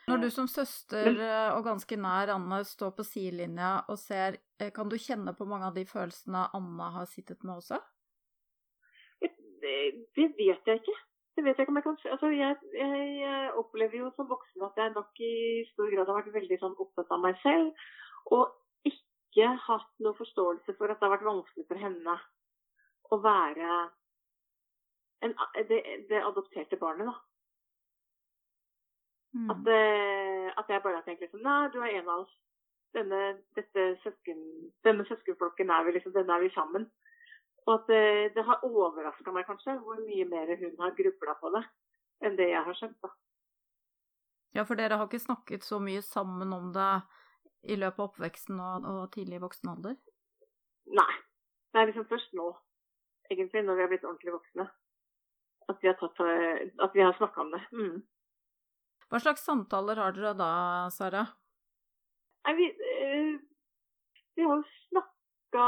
Når 0.07 0.19
du 0.19 0.29
som 0.35 0.49
søster 0.51 1.13
eh, 1.13 1.49
og 1.55 1.63
ganske 1.63 1.95
nær 1.95 2.33
Anne 2.33 2.59
står 2.67 2.91
på 2.97 3.05
sidelinja 3.07 3.85
og 3.91 3.99
ser, 4.01 4.37
eh, 4.59 4.71
kan 4.75 4.91
du 4.91 4.97
kjenne 4.99 5.31
på 5.37 5.47
mange 5.47 5.69
av 5.69 5.77
de 5.77 5.85
følelsene 5.87 6.49
Anna 6.57 6.89
har 6.97 7.07
sittet 7.07 7.43
med 7.47 7.61
også? 7.61 7.79
Det, 9.23 9.77
det 10.17 10.27
vet 10.35 10.67
jeg 10.67 10.81
ikke. 10.81 10.97
Det 11.33 11.45
vet 11.45 11.55
jeg 11.55 11.65
ikke 11.65 11.71
om 11.71 11.79
jeg 11.79 11.85
kan 11.85 12.01
altså 12.13 12.29
jeg, 12.35 12.57
jeg, 12.75 13.53
opplever 13.57 13.95
jo 14.01 14.11
som 14.17 14.27
voksen 14.29 14.67
at 14.67 14.75
jeg 14.77 14.91
nok 14.93 15.23
i 15.23 15.33
stor 15.71 15.89
grad 15.93 16.11
har 16.11 16.19
vært 16.19 16.35
veldig 16.35 16.59
sånn 16.61 16.75
opptatt 16.83 17.15
av 17.15 17.23
meg 17.23 17.39
selv. 17.41 17.87
Og 18.35 18.91
ikke 18.91 19.55
hatt 19.65 19.91
noe 20.03 20.19
forståelse 20.19 20.75
for 20.77 20.91
at 20.91 20.99
det 20.99 21.07
har 21.07 21.15
vært 21.15 21.29
vanskelig 21.31 21.65
for 21.71 21.79
henne 21.79 22.17
å 23.09 23.19
være 23.23 23.69
en, 25.23 25.33
det, 25.69 25.79
det, 26.09 26.19
adopterte 26.19 26.77
barnet, 26.81 27.07
da. 27.07 27.15
Mm. 29.33 29.49
At, 29.49 29.67
eh, 29.73 30.49
at, 30.57 30.69
jeg 30.69 30.83
bare 30.83 30.99
har 30.99 31.05
tenkt 31.07 31.23
liksom 31.25 31.41
Nei, 31.41 31.69
du 31.73 31.79
er 31.81 31.95
en 31.97 32.09
av 32.09 32.25
oss. 32.25 32.33
Denne, 32.93 33.21
søsken, 34.03 34.43
denne 34.85 35.05
søskenflokken 35.09 35.71
er 35.73 35.87
vi 35.87 35.95
liksom, 35.95 36.13
denne 36.13 36.35
er 36.35 36.43
vi 36.43 36.51
sammen. 36.53 36.85
Og 37.65 37.73
at 37.79 37.89
det, 37.89 38.03
eh, 38.11 38.29
det 38.35 38.45
har 38.45 38.65
overraska 38.67 39.33
meg 39.33 39.47
kanskje 39.49 39.79
hvor 39.81 39.97
mye 40.05 40.27
mer 40.29 40.53
hun 40.59 40.77
har 40.83 40.93
grubla 40.97 41.35
på 41.41 41.53
det 41.55 41.63
enn 42.23 42.37
det 42.37 42.51
jeg 42.51 42.63
har 42.67 42.77
skjønt. 42.77 42.99
da. 43.01 43.09
Ja, 44.53 44.67
for 44.69 44.77
dere 44.77 44.99
har 44.99 45.09
ikke 45.09 45.19
snakket 45.19 45.65
så 45.65 45.79
mye 45.81 46.03
sammen 46.05 46.53
om 46.53 46.69
det 46.75 46.91
i 47.63 47.75
løpet 47.79 47.99
av 47.99 48.11
oppveksten 48.11 48.59
og, 48.61 48.85
og 48.85 49.03
tidlig 49.15 49.41
voksen 49.41 49.73
alder? 49.73 49.97
Nei. 50.93 51.13
Det 51.73 51.81
er 51.81 51.89
liksom 51.89 52.05
først 52.05 52.35
nå 52.37 52.51
egentlig, 53.33 53.63
når 53.65 53.75
vi 53.75 53.81
har 53.81 53.89
blitt 53.89 54.05
ordentlig 54.05 54.33
voksne. 54.35 54.67
At 55.71 55.79
vi 55.81 55.89
har, 55.89 55.95
tatt, 55.97 56.19
at 56.85 56.93
vi 56.93 57.01
har 57.01 57.15
snakka 57.17 57.41
om 57.41 57.53
det. 57.55 57.61
Mm. 57.73 58.03
Hva 59.13 59.19
slags 59.21 59.43
samtaler 59.45 59.99
har 60.01 60.15
dere 60.15 60.31
da, 60.33 60.45
Sara? 60.89 61.19
Nei, 62.47 62.53
vi, 62.57 62.65
øh, 62.73 63.35
vi 64.33 64.41
har 64.47 64.55
jo 64.57 64.63
snakka 64.87 65.65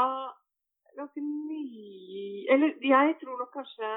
ganske 0.96 1.22
mye 1.22 2.24
Eller 2.52 2.74
jeg 2.82 3.14
tror 3.20 3.38
nok 3.38 3.52
kanskje 3.52 3.90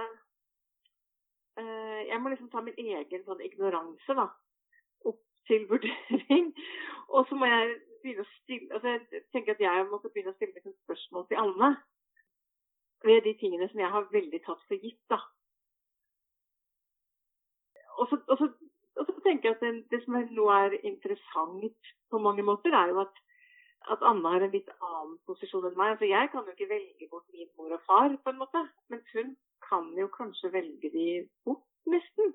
øh, 1.60 2.02
Jeg 2.12 2.22
må 2.22 2.30
liksom 2.30 2.52
ta 2.54 2.62
min 2.62 2.78
egen 2.78 3.26
sånn 3.26 3.42
ignoranse 3.42 4.18
da, 4.22 4.28
opp 5.10 5.26
til 5.50 5.66
vurdering. 5.74 6.54
Og 7.18 7.26
så 7.26 7.42
må 7.42 7.50
jeg 7.50 7.74
begynne 8.04 8.30
å 8.30 8.32
stille 8.38 8.70
altså 8.78 8.94
Jeg 8.94 9.26
tenker 9.34 9.58
at 9.58 9.66
jeg 9.66 9.90
måtte 9.90 10.14
begynne 10.14 10.38
å 10.38 10.38
stille 10.38 10.60
liksom 10.60 10.78
spørsmål 10.86 11.26
til 11.26 11.42
alle 11.48 11.74
ved 13.02 13.26
de 13.26 13.34
tingene 13.42 13.74
som 13.74 13.82
jeg 13.82 13.96
har 13.98 14.14
veldig 14.14 14.46
tatt 14.46 14.62
for 14.70 14.78
gitt. 14.78 15.02
da. 15.10 15.24
Og 17.98 18.14
så, 18.14 18.22
og 18.30 18.38
så, 18.38 18.54
og 19.00 19.08
så 19.08 19.16
tenker 19.24 19.50
jeg 19.50 19.58
at 19.58 19.64
det, 19.64 19.74
det, 19.92 20.02
som 20.04 20.18
nå 20.20 20.46
er 20.54 20.78
interessant 20.84 21.92
på 22.12 22.22
mange 22.22 22.44
måter, 22.46 22.76
er 22.76 22.92
jo 22.92 23.02
at, 23.06 23.22
at 23.94 24.04
Anna 24.10 24.36
har 24.36 24.46
en 24.46 24.54
litt 24.56 24.70
annen 24.76 25.16
posisjon 25.30 25.68
enn 25.70 25.78
meg. 25.80 25.96
Altså, 25.96 26.10
Jeg 26.10 26.32
kan 26.34 26.46
jo 26.46 26.56
ikke 26.56 26.72
velge 26.74 27.10
bort 27.12 27.28
min 27.34 27.50
mor 27.58 27.78
og 27.78 27.86
far, 27.88 28.12
på 28.24 28.34
en 28.34 28.42
måte. 28.42 28.66
Mens 28.92 29.16
hun 29.16 29.36
kan 29.70 29.90
jo 29.98 30.10
kanskje 30.14 30.52
velge 30.54 30.92
de 30.94 31.08
bort, 31.48 31.66
nesten. 31.88 32.34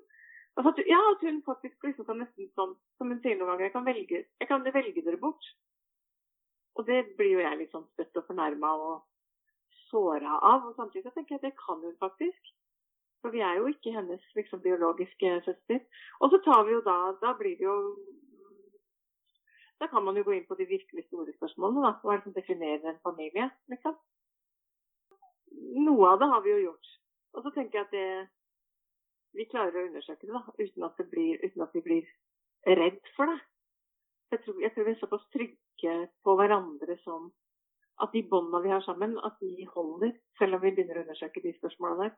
Altså 0.55 0.71
at, 0.71 0.83
ja, 0.87 1.01
at 1.11 1.23
hun 1.27 1.41
faktisk 1.45 1.83
liksom 1.83 2.07
kan 2.07 2.21
nesten 2.23 2.49
sånn, 2.55 2.75
som 2.97 3.11
hun 3.11 3.19
sier 3.21 3.35
noen 3.35 3.51
ganger, 3.51 3.67
jeg 3.67 3.75
kan 3.75 3.87
velge, 3.87 4.21
jeg 4.39 4.49
kan 4.49 4.63
velge 4.65 5.03
dere 5.03 5.19
bort. 5.19 5.49
Og 6.75 6.87
det 6.87 7.01
blir 7.19 7.35
jo 7.35 7.43
jeg 7.43 7.59
litt 7.59 7.75
sånn 7.75 7.87
støtt 7.93 8.19
og 8.19 8.27
fornærma 8.29 8.71
og 8.87 8.95
såra 9.89 10.39
av. 10.39 10.69
Og 10.69 10.79
samtidig 10.79 11.09
så 11.09 11.15
tenker 11.15 11.35
jeg 11.35 11.43
at 11.43 11.49
det 11.49 11.57
kan 11.59 11.83
hun 11.83 11.97
faktisk. 12.01 12.55
For 13.25 13.33
vi 13.33 13.41
er 13.41 13.55
jo 13.57 13.71
ikke 13.71 13.89
hennes 13.89 14.21
liksom, 14.37 14.59
biologiske 14.61 15.29
søster. 15.45 15.79
Og 16.21 16.29
så 16.29 16.37
tar 16.45 16.59
vi 16.67 16.75
jo 16.75 16.81
da 16.85 16.97
Da 17.23 17.31
blir 17.39 17.55
det 17.57 17.65
jo 17.65 17.77
Da 19.81 19.87
kan 19.89 20.05
man 20.05 20.17
jo 20.17 20.23
gå 20.27 20.35
inn 20.35 20.45
på 20.45 20.57
de 20.59 20.67
virkelig 20.69 21.03
store 21.07 21.33
spørsmålene. 21.33 21.81
da. 21.87 21.91
Hva 22.03 22.13
er 22.13 22.19
det 22.19 22.27
som 22.27 22.35
definerer 22.35 22.85
en 22.91 23.01
familie? 23.07 23.49
liksom? 23.73 23.97
Noe 25.87 26.11
av 26.11 26.19
det 26.19 26.29
har 26.33 26.43
vi 26.45 26.53
jo 26.53 26.59
gjort. 26.67 26.91
Og 27.33 27.43
så 27.43 27.51
tenker 27.55 27.79
jeg 27.79 27.85
at 27.87 27.95
det 27.97 28.27
vi 29.39 29.47
klarer 29.51 29.79
å 29.81 29.87
undersøke 29.89 30.27
det 30.27 30.37
da, 30.37 30.43
uten 30.61 30.85
at, 30.87 31.01
det 31.01 31.07
blir, 31.11 31.41
uten 31.43 31.65
at 31.65 31.73
vi 31.75 31.81
blir 31.87 32.13
redd 32.79 33.01
for 33.17 33.33
det. 33.33 33.39
Jeg 34.31 34.43
tror, 34.45 34.61
jeg 34.61 34.73
tror 34.75 34.87
vi 34.87 34.93
er 34.93 35.01
såpass 35.01 35.25
trygge 35.33 35.95
på 36.23 36.37
hverandre 36.39 36.97
som 37.01 37.27
at 38.05 38.15
de 38.15 38.23
båndene 38.29 38.63
vi 38.63 38.71
har 38.75 38.85
sammen, 38.85 39.17
at 39.27 39.35
de 39.41 39.67
holder, 39.73 40.13
selv 40.37 40.55
om 40.55 40.63
vi 40.63 40.71
begynner 40.77 41.01
å 41.01 41.05
undersøke 41.07 41.43
de 41.43 41.57
spørsmålene 41.57 42.07
der. 42.07 42.15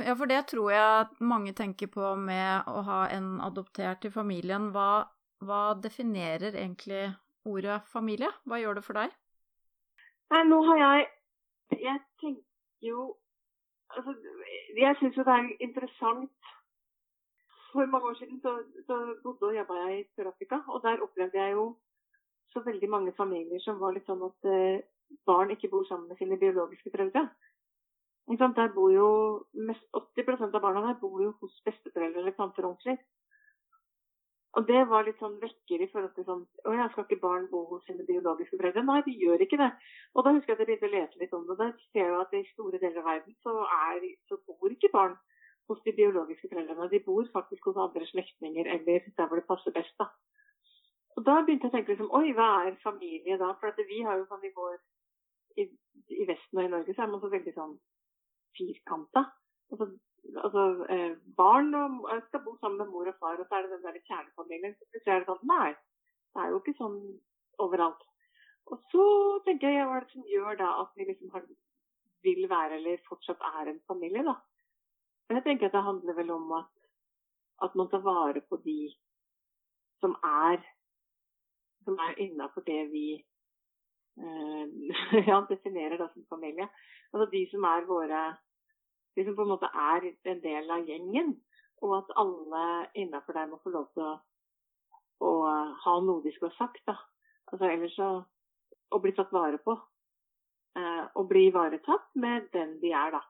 Ja, 0.00 0.14
for 0.16 0.26
det 0.26 0.46
tror 0.48 0.70
jeg 0.72 1.08
mange 1.20 1.52
tenker 1.52 1.90
på 1.92 2.14
med 2.16 2.68
å 2.70 2.80
ha 2.86 3.00
en 3.12 3.34
adoptert 3.44 4.06
i 4.08 4.12
familien. 4.12 4.70
Hva, 4.72 5.04
hva 5.44 5.74
definerer 5.76 6.56
egentlig 6.56 7.10
ordet 7.44 7.82
familie? 7.92 8.30
Hva 8.48 8.60
gjør 8.62 8.78
det 8.78 8.84
for 8.86 8.96
deg? 8.96 9.12
Nei, 10.32 10.44
nå 10.48 10.62
har 10.70 10.80
jeg 10.80 11.10
Jeg 11.82 12.00
tenker 12.20 12.88
jo 12.88 13.10
Altså, 13.92 14.14
jeg 14.80 14.96
syns 14.98 15.16
jo 15.18 15.24
det 15.28 15.32
er 15.36 15.48
interessant 15.60 16.52
For 17.72 17.88
mange 17.92 18.08
år 18.08 18.16
siden 18.16 18.40
så, 18.40 18.54
så 18.86 18.96
bodde 19.24 19.50
og 19.50 19.56
jobba 19.56 19.76
jeg 19.82 19.98
i 19.98 20.06
Sør-Afrika, 20.16 20.62
og 20.68 20.80
der 20.84 21.02
opplevde 21.04 21.40
jeg 21.40 21.52
jo 21.52 21.66
så 22.52 22.60
veldig 22.64 22.88
mange 22.90 23.12
familier 23.16 23.60
som 23.64 23.80
var 23.80 23.94
litt 23.96 24.08
sånn 24.08 24.24
at 24.26 24.48
eh, 24.48 24.84
barn 25.28 25.52
ikke 25.54 25.70
bor 25.72 25.86
sammen 25.88 26.10
med 26.10 26.20
sine 26.20 26.36
biologiske 26.40 26.92
foreldre. 26.92 27.22
Der 28.30 28.68
bor 28.74 28.90
jo 28.92 29.08
mest, 29.52 29.82
80% 29.92 30.54
av 30.54 30.62
barna 30.62 30.86
der 30.86 31.00
bor 31.00 31.20
jo 31.22 31.32
hos 31.40 31.58
besteforeldre 31.66 32.20
eller 32.20 32.36
tanter 32.36 32.64
onkler. 32.64 33.00
Og 34.52 34.66
det 34.68 34.82
var 34.88 35.06
litt 35.06 35.18
sånn 35.20 35.38
vekker 35.40 35.80
i 35.80 35.88
forhold 35.88 36.12
til 36.14 36.26
sånn 36.28 36.42
Å 36.68 36.74
ja, 36.76 36.86
skal 36.92 37.06
ikke 37.06 37.22
barn 37.22 37.46
bo 37.50 37.62
hos 37.70 37.84
sine 37.88 38.04
biologiske 38.04 38.58
foreldre? 38.60 38.84
Nei, 38.84 39.00
de 39.06 39.14
gjør 39.16 39.44
ikke 39.44 39.58
det. 39.60 39.70
Og 40.14 40.26
da 40.26 40.34
husker 40.36 40.52
jeg 40.52 40.58
at 40.58 40.62
jeg 40.62 40.68
begynte 40.70 40.90
å 40.90 40.94
lese 40.94 41.20
litt 41.22 41.36
om 41.36 41.46
det. 41.48 41.56
Da 41.60 41.68
ser 41.94 42.10
jeg 42.10 42.18
at 42.20 42.34
i 42.36 42.42
store 42.50 42.80
deler 42.82 43.00
av 43.00 43.08
verden 43.08 43.36
så, 43.46 43.54
er, 43.88 44.04
så 44.28 44.38
bor 44.46 44.74
ikke 44.74 44.92
barn 44.92 45.16
hos 45.70 45.80
de 45.86 45.94
biologiske 45.96 46.50
foreldrene. 46.52 46.90
De 46.92 47.00
bor 47.06 47.24
faktisk 47.32 47.70
hos 47.70 47.80
andre 47.80 48.08
slektninger 48.10 48.68
eller 48.76 49.08
der 49.08 49.30
hvor 49.30 49.40
det 49.40 49.48
passer 49.48 49.74
best. 49.74 49.96
da. 49.98 50.10
Og 51.16 51.24
da 51.24 51.38
begynte 51.40 51.68
jeg 51.68 51.72
å 51.72 51.76
tenke 51.78 51.94
liksom 51.94 52.12
Oi, 52.20 52.34
hva 52.36 52.50
er 52.66 52.76
familie 52.84 53.40
da? 53.40 53.54
For 53.60 53.88
vi 53.88 54.02
har 54.04 54.20
jo 54.20 54.28
sånn 54.28 54.44
i 54.44 54.52
vår 54.56 54.76
i, 55.60 55.66
i 56.12 56.28
Vesten 56.28 56.60
og 56.60 56.64
i 56.66 56.72
Norge 56.72 56.94
så 56.94 57.04
er 57.04 57.10
man 57.12 57.20
så 57.24 57.32
veldig 57.32 57.52
sånn 57.56 57.74
firkanta. 58.56 59.24
Altså, 59.72 59.88
altså 60.44 60.64
eh, 60.94 61.16
barn 61.36 61.74
og, 61.78 62.06
skal 62.28 62.44
bo 62.44 62.56
sammen 62.60 62.82
med 62.82 62.92
mor 62.92 63.10
og 63.10 63.18
far, 63.20 63.40
og 63.40 63.48
så 63.48 63.58
er 63.58 63.66
det 63.66 63.76
den 63.76 63.84
der 63.86 64.00
kjernefamilien. 64.08 64.76
Så 64.78 64.88
plutselig 64.90 65.14
er 65.14 65.24
det 65.24 65.30
sånn 65.30 65.52
Nei, 65.52 65.70
det 66.32 66.42
er 66.42 66.52
jo 66.52 66.60
ikke 66.62 66.78
sånn 66.78 66.98
overalt. 67.62 68.04
Og 68.72 68.82
så 68.92 69.06
tenker 69.46 69.74
jeg 69.74 69.86
hva 69.88 69.98
er 69.98 70.06
det 70.06 70.14
som 70.14 70.28
gjør 70.30 70.58
da 70.60 70.68
at 70.84 70.92
vi 70.96 71.08
liksom 71.08 71.32
har, 71.34 71.46
vil 72.26 72.44
være 72.50 72.78
eller 72.78 73.02
fortsatt 73.08 73.42
er 73.58 73.72
en 73.72 73.82
familie, 73.90 74.22
da. 74.26 74.36
Og 75.28 75.38
jeg 75.38 75.44
tenker 75.46 75.68
at 75.68 75.74
det 75.76 75.86
handler 75.86 76.16
vel 76.18 76.30
om 76.34 76.52
at, 76.60 76.70
at 77.66 77.74
man 77.78 77.90
tar 77.90 78.04
vare 78.06 78.42
på 78.48 78.60
de 78.66 78.78
som 80.02 80.14
er 80.26 80.62
som 81.84 81.98
er 81.98 82.18
innafor 82.22 82.64
det 82.66 82.80
vi 82.92 83.06
eh, 84.18 85.22
ja, 85.30 85.40
definerer 85.48 85.98
da 86.00 86.08
som 86.12 86.26
familie. 86.30 86.68
Altså 87.12 87.28
de 87.32 87.44
som 87.52 87.64
er 87.68 87.88
våre 87.88 88.24
de 89.16 89.24
som 89.24 89.36
på 89.36 89.44
en 89.44 89.52
måte 89.52 89.68
er 89.68 90.06
en 90.08 90.40
del 90.40 90.70
av 90.72 90.88
gjengen, 90.88 91.34
og 91.84 91.96
at 91.98 92.12
alle 92.20 92.66
innafor 92.96 93.36
der 93.36 93.50
må 93.50 93.58
få 93.62 93.72
lov 93.74 93.88
til 93.92 94.04
å, 94.06 94.12
å, 95.26 95.32
ha 95.84 95.96
noe 96.04 96.22
de 96.24 96.32
skulle 96.32 96.54
ha 96.54 96.64
sagt. 96.64 96.80
da. 96.88 96.96
Altså 97.52 97.68
Ellers 97.70 97.96
så 97.96 98.12
Å 98.92 98.98
bli 99.00 99.08
tatt 99.16 99.30
vare 99.32 99.56
på. 99.56 99.72
Eh, 100.76 101.04
og 101.16 101.28
bli 101.30 101.46
ivaretatt 101.48 102.10
med 102.20 102.50
den 102.52 102.74
de 102.82 102.90
er, 102.92 103.14
da. 103.14 103.22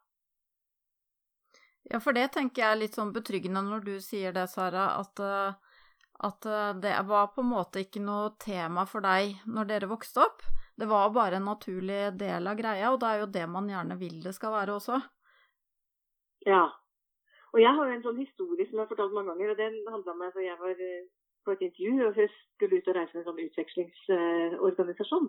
Ja, 1.91 2.01
for 2.03 2.15
det 2.15 2.33
tenker 2.35 2.65
jeg 2.65 2.75
er 2.75 2.81
litt 2.81 2.99
sånn 2.99 3.13
betryggende 3.15 3.63
når 3.63 3.85
du 3.87 3.93
sier 4.03 4.35
det, 4.35 4.49
Sara, 4.51 4.89
at, 4.99 5.23
eh, 5.23 5.79
at 6.27 6.49
eh, 6.51 6.73
det 6.83 6.97
var 7.07 7.31
på 7.35 7.45
en 7.45 7.51
måte 7.53 7.83
ikke 7.83 8.03
noe 8.03 8.33
tema 8.43 8.87
for 8.91 9.07
deg 9.07 9.39
når 9.47 9.71
dere 9.71 9.91
vokste 9.91 10.27
opp. 10.27 10.43
Det 10.79 10.89
var 10.89 11.11
bare 11.13 11.37
en 11.37 11.49
naturlig 11.51 12.15
del 12.19 12.47
av 12.49 12.57
greia, 12.59 12.93
og 12.93 13.01
det 13.01 13.09
er 13.09 13.19
jo 13.23 13.33
det 13.35 13.49
man 13.51 13.69
gjerne 13.69 13.99
vil 14.01 14.23
det 14.25 14.35
skal 14.37 14.55
være 14.55 14.77
også. 14.79 15.01
Ja. 16.49 16.65
Og 17.53 17.61
jeg 17.61 17.73
har 17.77 17.89
jo 17.89 17.97
en 17.97 18.07
sånn 18.07 18.23
historie 18.23 18.65
som 18.67 18.79
jeg 18.79 18.85
har 18.87 18.93
fortalt 18.93 19.13
mange 19.13 19.35
ganger, 19.35 19.53
og 19.53 19.61
den 19.61 19.77
handla 19.93 20.15
om 20.15 20.23
at 20.27 20.39
jeg 20.41 20.57
var 20.61 20.81
eh, 20.87 21.11
på 21.45 21.53
et 21.53 21.67
intervju 21.67 22.07
og 22.07 22.17
jeg 22.23 22.31
skulle 22.33 22.79
ut 22.79 22.89
og 22.89 22.97
reise 22.97 23.13
med 23.13 23.23
en 23.23 23.29
sånn 23.29 23.45
utvekslingsorganisasjon. 23.45 25.29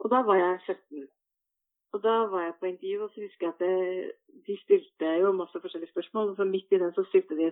Og 0.00 0.12
da 0.12 0.20
var 0.26 0.40
jeg 0.40 0.60
17. 0.66 1.08
Og 1.90 2.02
da 2.04 2.16
var 2.30 2.44
jeg 2.44 2.58
på 2.60 2.68
intervju, 2.70 2.98
og 3.04 3.10
så 3.10 3.24
husker 3.24 3.46
jeg 3.46 3.54
at 3.54 3.62
det, 3.64 4.12
de 4.46 4.56
stilte 4.60 5.14
jo 5.22 5.32
masse 5.36 5.62
forskjellige 5.62 5.92
spørsmål. 5.94 6.32
Og 6.32 6.36
så 6.36 6.46
midt 6.46 6.76
i 6.76 6.80
den 6.82 6.92
så, 6.94 7.04
de, 7.12 7.50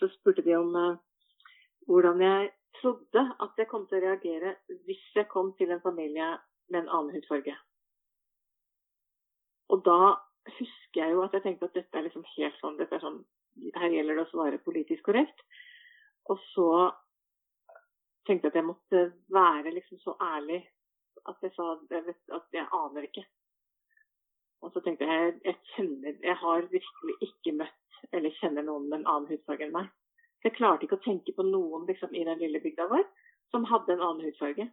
så 0.00 0.08
spurte 0.16 0.44
de 0.46 0.56
om 0.58 0.74
uh, 0.74 0.96
hvordan 1.86 2.24
jeg 2.24 2.50
trodde 2.78 3.24
at 3.44 3.58
jeg 3.58 3.68
kom 3.70 3.86
til 3.88 3.98
å 3.98 4.06
reagere 4.06 4.54
hvis 4.86 5.02
jeg 5.16 5.28
kom 5.32 5.52
til 5.58 5.72
en 5.74 5.82
familie 5.84 6.30
med 6.70 6.82
en 6.82 6.92
annen 6.96 7.14
hudfarge. 7.16 7.56
Og 9.70 9.82
da 9.86 10.14
husker 10.58 11.02
jeg 11.02 11.14
jo 11.14 11.22
at 11.24 11.34
jeg 11.36 11.44
tenkte 11.44 11.68
at 11.68 11.76
dette 11.78 11.98
er 11.98 12.06
liksom 12.06 12.26
helt 12.36 12.58
sånn, 12.62 12.78
dette 12.80 12.96
er 12.96 13.04
sånn 13.04 13.20
Her 13.76 13.92
gjelder 13.92 14.16
det 14.16 14.22
å 14.22 14.30
svare 14.30 14.58
politisk 14.62 15.02
korrekt. 15.08 15.42
Og 16.30 16.38
så 16.52 16.68
tenkte 18.26 18.46
jeg 18.46 18.52
at 18.52 18.58
jeg 18.60 18.68
måtte 18.68 19.00
være 19.34 19.72
liksom 19.74 19.98
så 20.00 20.14
ærlig 20.22 20.60
at 21.28 21.42
jeg 21.44 21.52
sa 21.56 21.74
at 21.74 22.54
jeg 22.54 22.66
aner 22.78 23.08
ikke. 23.08 23.24
Og 24.62 24.72
så 24.72 24.82
tenkte 24.84 25.08
jeg 25.08 25.34
jeg 25.44 26.16
Jeg 26.22 26.36
har 26.36 26.70
virkelig 26.72 27.16
ikke 27.26 27.56
møtt 27.58 27.76
eller 28.12 28.36
kjenner 28.40 28.64
noen 28.64 28.88
med 28.88 29.00
en 29.00 29.06
annen 29.06 29.28
hudfarge 29.28 29.66
enn 29.66 29.74
meg. 29.74 29.90
Jeg 30.44 30.56
klarte 30.56 30.86
ikke 30.86 30.96
å 30.96 31.04
tenke 31.04 31.34
på 31.36 31.44
noen 31.44 31.86
liksom, 31.88 32.14
i 32.16 32.24
den 32.24 32.40
lille 32.40 32.62
bygda 32.64 32.86
vår 32.90 33.04
som 33.52 33.66
hadde 33.68 33.92
en 33.92 34.04
annen 34.04 34.24
hudfarge. 34.28 34.68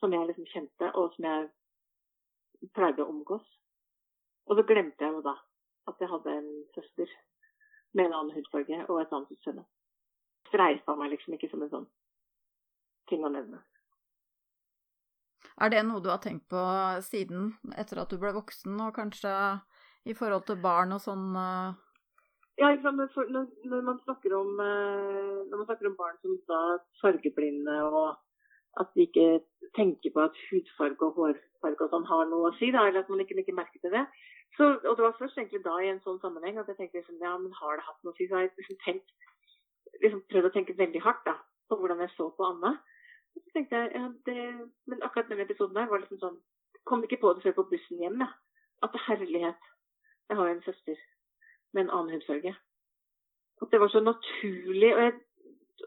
Som 0.00 0.14
jeg 0.16 0.30
liksom 0.30 0.46
kjente, 0.48 0.86
og 0.96 1.12
som 1.12 1.26
jeg 1.28 2.70
pleide 2.76 3.04
å 3.04 3.10
omgås. 3.12 3.44
Og 4.48 4.56
så 4.56 4.64
glemte 4.64 5.04
jeg 5.04 5.12
jo 5.12 5.20
da 5.24 5.34
at 5.90 6.00
jeg 6.00 6.08
hadde 6.08 6.36
en 6.38 6.48
søster 6.76 7.10
med 7.92 8.06
en 8.06 8.16
annen 8.16 8.36
hudfarge 8.36 8.78
og 8.86 9.00
et 9.00 9.12
annet 9.12 9.34
utseende. 9.34 9.66
Streifa 10.48 10.94
meg 10.96 11.12
liksom 11.12 11.36
ikke 11.36 11.50
som 11.50 11.66
en 11.66 11.72
sånn 11.74 11.86
ting 13.10 13.26
å 13.26 13.32
nevne. 13.32 13.60
Er 15.60 15.72
det 15.72 15.82
noe 15.84 16.00
du 16.00 16.08
har 16.08 16.22
tenkt 16.24 16.46
på 16.48 16.60
siden, 17.04 17.52
etter 17.76 18.00
at 18.00 18.12
du 18.12 18.16
ble 18.20 18.32
voksen, 18.32 18.78
og 18.80 18.94
kanskje 18.96 19.32
i 20.08 20.16
forhold 20.16 20.46
til 20.48 20.60
barn 20.62 20.94
og 20.96 21.02
sånn? 21.04 21.26
Ja, 22.60 22.68
liksom, 22.74 22.98
når, 23.00 23.46
når, 23.72 23.84
man 23.88 24.00
snakker 24.04 24.34
om, 24.36 24.48
eh, 24.60 25.36
når 25.48 25.56
man 25.56 25.66
snakker 25.68 25.88
om 25.88 25.96
barn 25.96 26.18
som 26.20 26.34
da 26.50 26.58
fargeblinde, 27.00 27.76
og 27.88 28.18
at 28.80 28.90
de 28.94 29.06
ikke 29.06 29.28
tenker 29.78 30.12
på 30.14 30.20
at 30.26 30.36
hudfarge 30.50 31.06
og 31.06 31.16
hårfarge 31.16 31.86
og 31.86 31.94
sånn 31.94 32.04
har 32.10 32.28
noe 32.28 32.50
å 32.50 32.56
si, 32.58 32.68
da, 32.74 32.84
eller 32.86 33.00
at 33.00 33.08
man 33.12 33.22
ikke 33.24 33.38
legger 33.38 33.56
merke 33.56 33.80
til 33.80 33.94
det, 33.94 34.04
så, 34.56 34.68
og 34.76 34.92
det 34.98 35.06
var 35.06 35.16
først 35.18 35.38
egentlig 35.38 35.62
da 35.64 35.78
i 35.80 35.88
en 35.88 36.02
sånn 36.04 36.20
sammenheng 36.20 36.58
at 36.60 36.68
jeg 36.68 36.76
tenkte 36.78 37.00
liksom, 37.00 37.20
ja, 37.24 37.32
men 37.40 37.54
har 37.62 37.78
det 37.78 37.86
hatt 37.86 38.04
noe 38.04 38.12
å 38.12 38.18
si? 38.18 38.26
Så 38.28 38.36
har 38.36 38.44
jeg 38.44 38.52
liksom 38.58 38.80
tenkt, 38.84 39.14
liksom 40.04 40.22
prøvd 40.32 40.48
å 40.48 40.54
tenke 40.56 40.76
veldig 40.78 41.02
hardt 41.06 41.22
da, 41.28 41.36
på 41.70 41.78
hvordan 41.80 42.02
jeg 42.04 42.12
så 42.16 42.26
på 42.36 42.48
Anne. 42.48 42.74
Så 43.38 43.54
tenkte 43.54 43.78
jeg, 43.78 43.92
ja, 43.94 44.10
det, 44.26 44.36
Men 44.90 45.06
akkurat 45.06 45.30
den 45.30 45.40
episoden 45.44 45.76
der 45.78 45.86
var 45.88 46.02
liksom 46.02 46.18
sånn 46.18 46.40
Kom 46.88 47.04
ikke 47.06 47.20
på 47.22 47.30
det 47.36 47.44
før 47.44 47.52
på 47.60 47.64
bussen 47.70 48.00
hjem, 48.02 48.16
da. 48.18 48.26
At 48.82 48.96
herlighet, 49.06 49.66
jeg 50.30 50.38
har 50.38 50.48
jo 50.48 50.54
en 50.56 50.62
søster 50.64 50.96
med 51.72 51.86
en 51.86 51.92
annen 51.96 52.16
hudfarge. 52.16 52.54
At 53.60 53.70
det 53.72 53.80
var 53.82 53.92
så 53.92 54.00
naturlig 54.00 54.90
og, 54.94 55.02
jeg, 55.04 55.14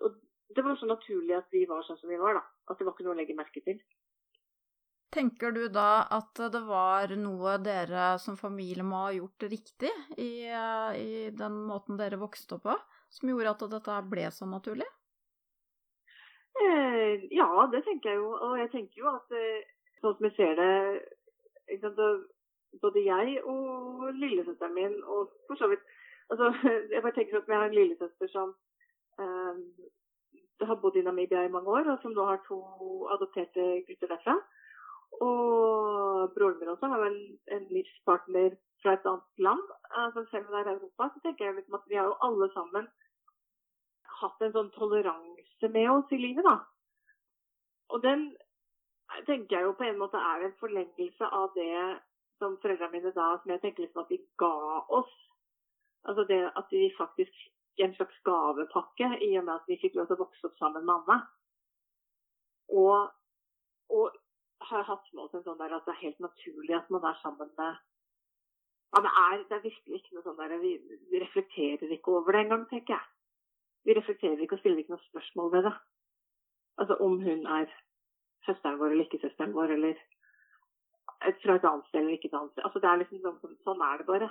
og 0.02 0.18
det 0.56 0.64
var 0.66 0.78
så 0.78 0.90
naturlig 0.90 1.36
at 1.38 1.48
vi 1.52 1.66
var 1.70 1.84
sånn 1.88 2.00
som 2.00 2.12
vi 2.12 2.20
var, 2.22 2.38
da. 2.38 2.44
At 2.70 2.80
det 2.80 2.88
var 2.88 2.96
ikke 2.96 3.08
noe 3.08 3.16
å 3.16 3.20
legge 3.20 3.38
merke 3.38 3.64
til. 3.66 3.80
Tenker 5.14 5.54
du 5.54 5.68
da 5.70 6.08
at 6.10 6.40
det 6.54 6.62
var 6.66 7.12
noe 7.22 7.58
dere 7.62 8.16
som 8.22 8.38
familie 8.38 8.86
må 8.86 9.04
ha 9.04 9.12
gjort 9.14 9.46
riktig 9.46 9.92
i, 10.18 10.50
i, 10.50 11.30
den 11.38 11.60
måten 11.70 12.00
dere 12.00 12.18
vokste 12.22 12.58
opp 12.58 12.66
på, 12.66 12.78
som 13.14 13.30
gjorde 13.30 13.54
at 13.54 13.66
dette 13.76 13.98
ble 14.10 14.26
så 14.34 14.48
naturlig? 14.50 14.88
Eh, 16.54 17.28
ja, 17.34 17.50
det 17.70 17.84
tenker 17.86 18.14
jeg 18.14 18.22
jo. 18.22 18.32
Og 18.34 18.58
jeg 18.62 18.72
tenker 18.74 19.04
jo 19.04 19.12
at 19.12 19.38
eh, 19.38 19.70
sånn 20.02 20.18
som 20.18 20.28
jeg 20.30 20.36
ser 20.38 20.58
det 20.58 21.78
sant, 21.82 22.02
Både 22.82 23.06
jeg 23.06 23.44
og 23.44 24.10
lillesøsteren 24.14 24.74
min 24.74 24.96
og 25.04 25.30
for 25.48 25.56
så 25.60 25.68
vidt 25.72 25.84
altså, 26.30 26.54
Jeg 26.94 27.02
bare 27.02 27.16
tenker 27.16 27.38
at 27.38 27.48
jeg 27.48 27.58
har 27.58 27.66
en 27.66 27.78
lillesøster 27.78 28.28
som 28.32 28.56
um, 29.18 29.62
har 30.62 30.76
bodd 30.82 30.96
i 30.96 31.02
Namibia 31.06 31.46
i 31.46 31.52
mange 31.52 31.70
år, 31.70 31.90
og 31.92 32.02
som 32.02 32.14
nå 32.16 32.26
har 32.26 32.42
to 32.48 32.60
adopterte 33.16 33.64
gutter 33.88 34.12
derfra. 34.14 34.36
Og 35.22 36.32
broren 36.36 36.60
min 36.60 36.72
også 36.74 36.88
har 36.88 37.02
vel 37.04 37.18
en 37.56 37.66
livspartner 37.70 38.56
fra 38.82 38.94
et 38.94 39.10
annet 39.12 39.44
land. 39.48 39.64
Altså 40.04 40.26
selv 40.32 40.48
om 40.48 40.54
det 40.54 40.62
er 40.62 40.72
Europa, 40.76 41.10
så 41.10 41.20
tenker 41.24 41.46
jeg 41.46 41.56
liksom 41.56 41.80
at 41.80 41.90
vi 41.90 42.00
har 42.00 42.06
jo 42.12 42.22
alle 42.28 42.50
sammen 42.54 42.88
hatt 44.22 44.42
en 44.42 44.56
sånn 44.56 44.72
toleranse 44.78 45.70
med 45.76 45.90
oss 45.92 46.16
i 46.16 46.22
livet, 46.22 46.48
da. 46.48 46.58
Og 47.94 48.02
den 48.04 48.32
tenker 49.28 49.58
jeg 49.58 49.68
jo 49.68 49.78
på 49.78 49.86
en 49.88 50.00
måte 50.02 50.18
er 50.18 50.48
en 50.48 50.60
forlengelse 50.62 51.30
av 51.40 51.52
det 51.58 51.74
som 52.44 52.60
foreldrene 52.60 52.92
mine 52.98 53.16
da, 53.16 53.32
som 53.40 53.52
jeg 53.54 53.64
tenker 53.64 53.86
liksom 53.86 54.04
at 54.04 54.12
de 54.12 54.20
ga 54.42 54.54
oss. 55.00 55.14
Altså 56.04 56.26
det 56.28 56.42
at 56.60 56.72
de 56.72 56.84
faktisk 56.98 57.32
fikk 57.32 57.86
en 57.86 57.96
slags 57.96 58.20
gavepakke 58.28 59.08
i 59.24 59.38
og 59.40 59.46
med 59.48 59.56
at 59.56 59.70
vi 59.72 59.80
fikk 59.82 59.96
lov 59.96 60.10
til 60.10 60.18
å 60.18 60.26
vokse 60.26 60.50
opp 60.50 60.58
sammen 60.60 60.86
med 60.86 60.94
Anne. 61.00 61.18
Og, 62.74 63.10
og 63.90 64.20
har 64.70 64.84
hatt 64.88 65.10
med 65.14 65.24
oss 65.24 65.34
en 65.34 65.46
sånn 65.46 65.60
der 65.60 65.74
at 65.76 65.88
det 65.88 65.96
er 65.96 66.04
helt 66.04 66.22
naturlig 66.24 66.76
at 66.78 66.90
man 66.94 67.06
er 67.08 67.18
sammen 67.22 67.50
med 67.58 67.82
ja, 68.94 69.02
det 69.02 69.10
er, 69.10 69.38
det 69.50 69.56
er 69.58 69.64
virkelig 69.64 70.00
ikke 70.00 70.16
noe 70.16 70.24
sånn 70.28 70.38
der 70.38 70.60
vi, 70.62 70.76
vi, 71.10 71.20
reflekterer 71.24 71.94
ikke 71.96 72.14
over 72.14 72.36
det 72.36 72.44
engang, 72.44 72.68
tenker 72.70 72.94
jeg. 72.94 73.08
Vi 73.88 73.96
reflekterer 73.98 74.44
ikke 74.44 74.54
og 74.54 74.62
stiller 74.62 74.84
ikke 74.84 74.94
noe 74.94 75.06
spørsmål 75.08 75.50
ved 75.56 75.66
det. 75.66 75.72
Altså 76.78 76.98
om 77.02 77.16
hun 77.24 77.48
er 77.58 77.74
søsteren 78.46 78.78
vår 78.78 78.94
eller 78.94 79.08
ikke 79.08 79.22
søsteren 79.24 79.56
vår, 79.58 79.74
eller 79.74 79.98
fra 81.44 81.56
et 81.58 81.68
annet 81.70 81.90
sted 81.90 82.02
eller 82.02 82.18
ikke 82.18 82.30
et 82.32 82.40
annet 82.40 82.54
sted. 82.54 82.66
Altså 82.68 82.82
det 82.84 82.90
er 82.90 83.02
liksom 83.02 83.24
sånn, 83.24 83.58
sånn 83.68 83.86
er 83.88 84.02
det 84.02 84.08
bare. 84.10 84.30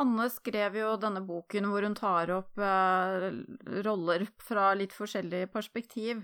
Anne 0.00 0.28
skrev 0.32 0.76
jo 0.78 0.92
denne 1.02 1.20
boken 1.26 1.66
hvor 1.68 1.84
hun 1.84 1.96
tar 1.98 2.30
opp 2.32 2.60
eh, 2.62 3.26
roller 3.86 4.24
fra 4.40 4.70
litt 4.78 4.94
forskjellig 4.96 5.48
perspektiv. 5.52 6.22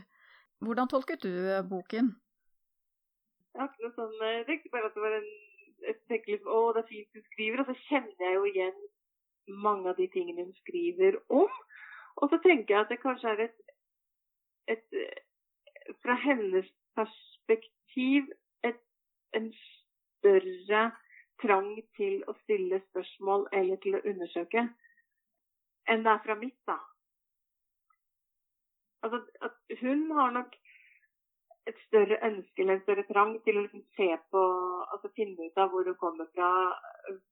Hvordan 0.65 0.89
tolket 0.89 1.27
du 1.27 1.35
eh, 1.35 1.65
boken? 1.67 2.15
Jeg 3.53 3.63
har 3.63 3.73
ikke 3.73 3.89
noe 3.89 3.97
sånn 3.97 4.17
Jeg 4.23 4.47
tenkte 4.49 4.73
bare 4.73 4.89
at 4.91 4.97
det 4.97 5.05
var 5.05 5.19
en 5.19 5.29
jeg 5.85 5.97
tenkte 6.09 6.33
litt, 6.33 6.47
Å, 6.49 6.61
det 6.75 6.83
er 6.83 6.89
fint 6.89 7.19
hun 7.19 7.27
skriver. 7.27 7.63
Og 7.63 7.69
så 7.69 7.77
kjenner 7.87 8.25
jeg 8.27 8.39
jo 8.39 8.47
igjen 8.51 8.79
mange 9.67 9.93
av 9.93 10.01
de 10.01 10.09
tingene 10.15 10.47
hun 10.47 10.57
skriver 10.63 11.19
om. 11.29 11.61
Og 12.17 12.33
så 12.33 12.41
tenker 12.45 12.75
jeg 12.75 12.87
at 12.87 12.93
det 12.93 13.03
kanskje 13.03 13.35
er 13.35 13.47
et, 13.49 13.59
et 14.73 15.01
Fra 16.03 16.17
hennes 16.19 16.67
perspektiv 16.99 18.27
en 19.39 19.51
større 19.57 20.83
trang 21.43 21.73
til 21.99 22.23
å 22.29 22.35
stille 22.43 22.81
spørsmål 22.89 23.49
eller 23.53 23.81
til 23.85 23.99
å 23.99 24.05
undersøke 24.09 24.67
enn 25.87 26.03
det 26.03 26.13
er 26.13 26.23
fra 26.25 26.35
mitt, 26.39 26.57
da. 26.67 26.79
Altså, 29.07 29.21
hun 29.81 30.11
har 30.19 30.33
nok 30.35 30.57
et 31.71 31.79
større 31.87 32.19
ønske 32.27 32.63
eller 32.63 32.79
en 32.79 32.83
større 32.83 33.05
trang 33.11 33.37
til 33.45 33.59
å 33.59 33.63
liksom 33.67 33.85
se 33.99 34.09
på 34.33 34.43
altså 34.95 35.11
Finne 35.15 35.49
ut 35.49 35.59
av 35.59 35.71
hvor 35.71 35.87
hun 35.87 35.99
kommer 36.01 36.29
fra, 36.35 36.51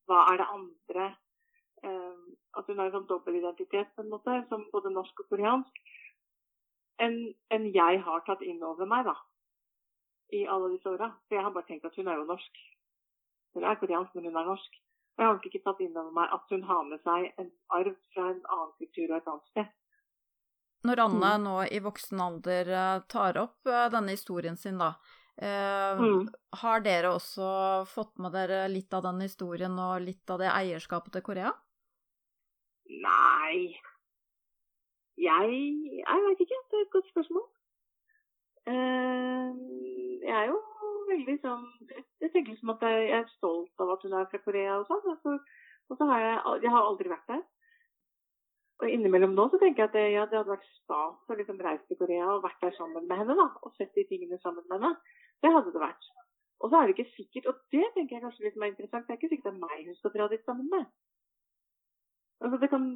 hva 0.07 0.23
er 0.33 0.41
det 0.41 0.49
andre 0.55 1.05
um, 1.87 2.25
At 2.59 2.71
hun 2.71 2.79
har 2.79 2.89
en 2.89 2.97
sånn 2.97 3.11
dobbeltidentitet 3.11 3.93
på 3.95 4.03
en 4.05 4.11
måte, 4.15 4.41
som 4.51 4.67
både 4.73 4.93
norsk 4.95 5.25
og 5.25 5.31
koreansk, 5.33 5.79
enn 7.03 7.17
en 7.55 7.65
jeg 7.75 8.03
har 8.07 8.23
tatt 8.27 8.43
inn 8.47 8.63
over 8.63 8.87
meg 8.91 9.07
da, 9.09 9.17
i 10.35 10.47
alle 10.51 10.73
disse 10.75 10.91
åra. 10.91 11.11
For 11.29 11.39
jeg 11.39 11.47
har 11.47 11.55
bare 11.55 11.69
tenkt 11.69 11.87
at 11.89 11.97
hun 12.01 12.11
er 12.11 12.21
jo 12.21 12.27
norsk. 12.29 12.65
Hun 13.55 13.65
er 13.69 13.79
koreansk, 13.81 14.17
men 14.17 14.29
hun 14.29 14.41
er 14.41 14.51
norsk. 14.51 14.81
Og 15.15 15.23
jeg 15.23 15.31
har 15.31 15.49
ikke 15.49 15.63
tatt 15.63 15.81
inn 15.85 15.97
over 15.97 16.15
meg 16.15 16.33
at 16.35 16.55
hun 16.55 16.65
har 16.67 16.87
med 16.89 17.03
seg 17.07 17.29
en 17.39 17.51
arv 17.77 17.97
fra 18.15 18.29
en 18.33 18.41
annen 18.43 18.73
kultur 18.81 19.11
og 19.13 19.19
et 19.21 19.29
annet 19.31 19.51
sted. 19.53 19.73
Når 20.85 21.01
Anne 21.01 21.29
mm. 21.39 21.45
nå 21.47 21.59
i 21.73 21.81
voksen 21.85 22.21
alder 22.21 22.71
eh, 22.77 23.05
tar 23.09 23.39
opp 23.41 23.71
eh, 23.71 23.87
denne 23.95 24.17
historien 24.17 24.59
sin, 24.61 24.83
da, 24.83 24.91
eh, 25.39 26.03
mm. 26.03 26.27
har 26.61 26.83
dere 26.85 27.15
også 27.15 27.47
fått 27.89 28.19
med 28.21 28.35
dere 28.37 28.67
litt 28.69 28.93
av 28.93 29.07
den 29.07 29.23
historien 29.25 29.79
og 29.81 30.03
litt 30.05 30.35
av 30.35 30.43
det 30.43 30.51
eierskapet 30.53 31.15
til 31.15 31.25
Korea? 31.31 31.55
Nei 32.85 33.81
Jeg 35.17 35.61
Jeg 36.03 36.25
veit 36.27 36.43
ikke. 36.45 36.59
Det 36.69 36.77
er 36.77 36.85
et 36.85 36.93
godt 36.93 37.09
spørsmål. 37.15 37.47
Eh, 38.71 39.49
jeg 40.25 40.35
er 40.35 40.47
jo 40.49 40.61
veldig 41.05 41.35
sånn 41.43 41.65
Jeg 41.91 42.31
tenker 42.33 42.55
liksom 42.55 42.71
at 42.73 42.85
jeg 42.89 43.11
er 43.13 43.27
stolt 43.35 43.83
av 43.85 43.91
at 43.93 44.07
hun 44.07 44.15
er 44.17 44.31
fra 44.31 44.41
Korea 44.47 44.79
og 44.81 44.89
sånn. 44.89 45.41
Og 45.93 45.99
så 45.99 46.09
har 46.09 46.23
jeg, 46.23 46.39
jeg 46.65 46.73
har 46.73 46.89
aldri 46.89 47.13
vært 47.13 47.29
der. 47.29 47.43
Og 48.83 48.91
innimellom 48.91 49.37
nå 49.37 49.47
så 49.53 49.61
tenker 49.61 49.85
jeg 49.85 49.91
at 49.91 49.97
det, 49.97 50.05
ja, 50.17 50.25
det 50.27 50.39
hadde 50.41 50.55
vært 50.57 50.71
stas 50.81 51.31
å 51.31 51.37
liksom 51.39 51.61
reise 51.63 51.85
til 51.89 51.99
Korea 52.01 52.27
og 52.33 52.43
vært 52.45 52.65
der 52.65 52.75
sammen 52.79 53.07
med 53.07 53.21
henne. 53.21 53.37
da, 53.39 53.47
Og 53.63 53.75
sett 53.77 53.95
de 53.95 54.07
tingene 54.09 54.41
sammen 54.43 54.65
med 54.67 54.81
henne. 54.81 54.97
Det 55.45 55.53
hadde 55.55 55.73
det 55.75 55.83
vært. 55.83 56.09
Og 56.65 56.71
så 56.71 56.79
er 56.79 56.89
det 56.89 56.95
ikke 56.95 57.15
sikkert, 57.15 57.47
og 57.51 57.61
det 57.75 57.85
tenker 57.95 58.17
jeg 58.17 58.25
kanskje 58.25 58.47
litt 58.47 58.57
mer 58.57 58.71
interessant, 58.73 59.05
det 59.07 59.13
er 59.13 59.19
ikke 59.19 59.31
sikkert 59.35 59.51
det 59.51 59.53
er 59.53 59.65
meg 59.67 59.89
hun 59.89 59.97
skal 59.99 60.13
dra 60.15 60.29
dit 60.33 60.45
sammen 60.49 60.71
med. 60.73 60.87
Altså 62.45 62.61
det 62.63 62.71
kan, 62.73 62.87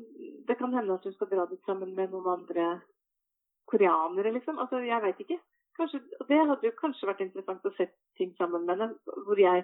det 0.49 0.57
kan 0.61 0.75
hende 0.75 0.95
at 0.95 1.05
hun 1.05 1.15
skal 1.17 1.31
dra 1.33 1.45
dit 1.51 1.69
sammen 1.69 1.93
med 1.99 2.15
noen 2.15 2.31
andre 2.33 2.69
koreanere, 3.69 4.33
liksom. 4.39 4.59
Altså 4.63 4.81
jeg 4.87 5.05
veit 5.05 5.21
ikke. 5.25 5.39
Kanskje, 5.79 6.01
og 6.21 6.27
det 6.27 6.39
hadde 6.43 6.67
jo 6.67 6.75
kanskje 6.81 7.07
vært 7.07 7.21
interessant 7.23 7.67
å 7.69 7.75
se 7.77 7.87
ting 8.19 8.33
sammen 8.39 8.65
med 8.67 8.81
dem, 8.83 8.97
hvor 9.27 9.39
jeg 9.39 9.63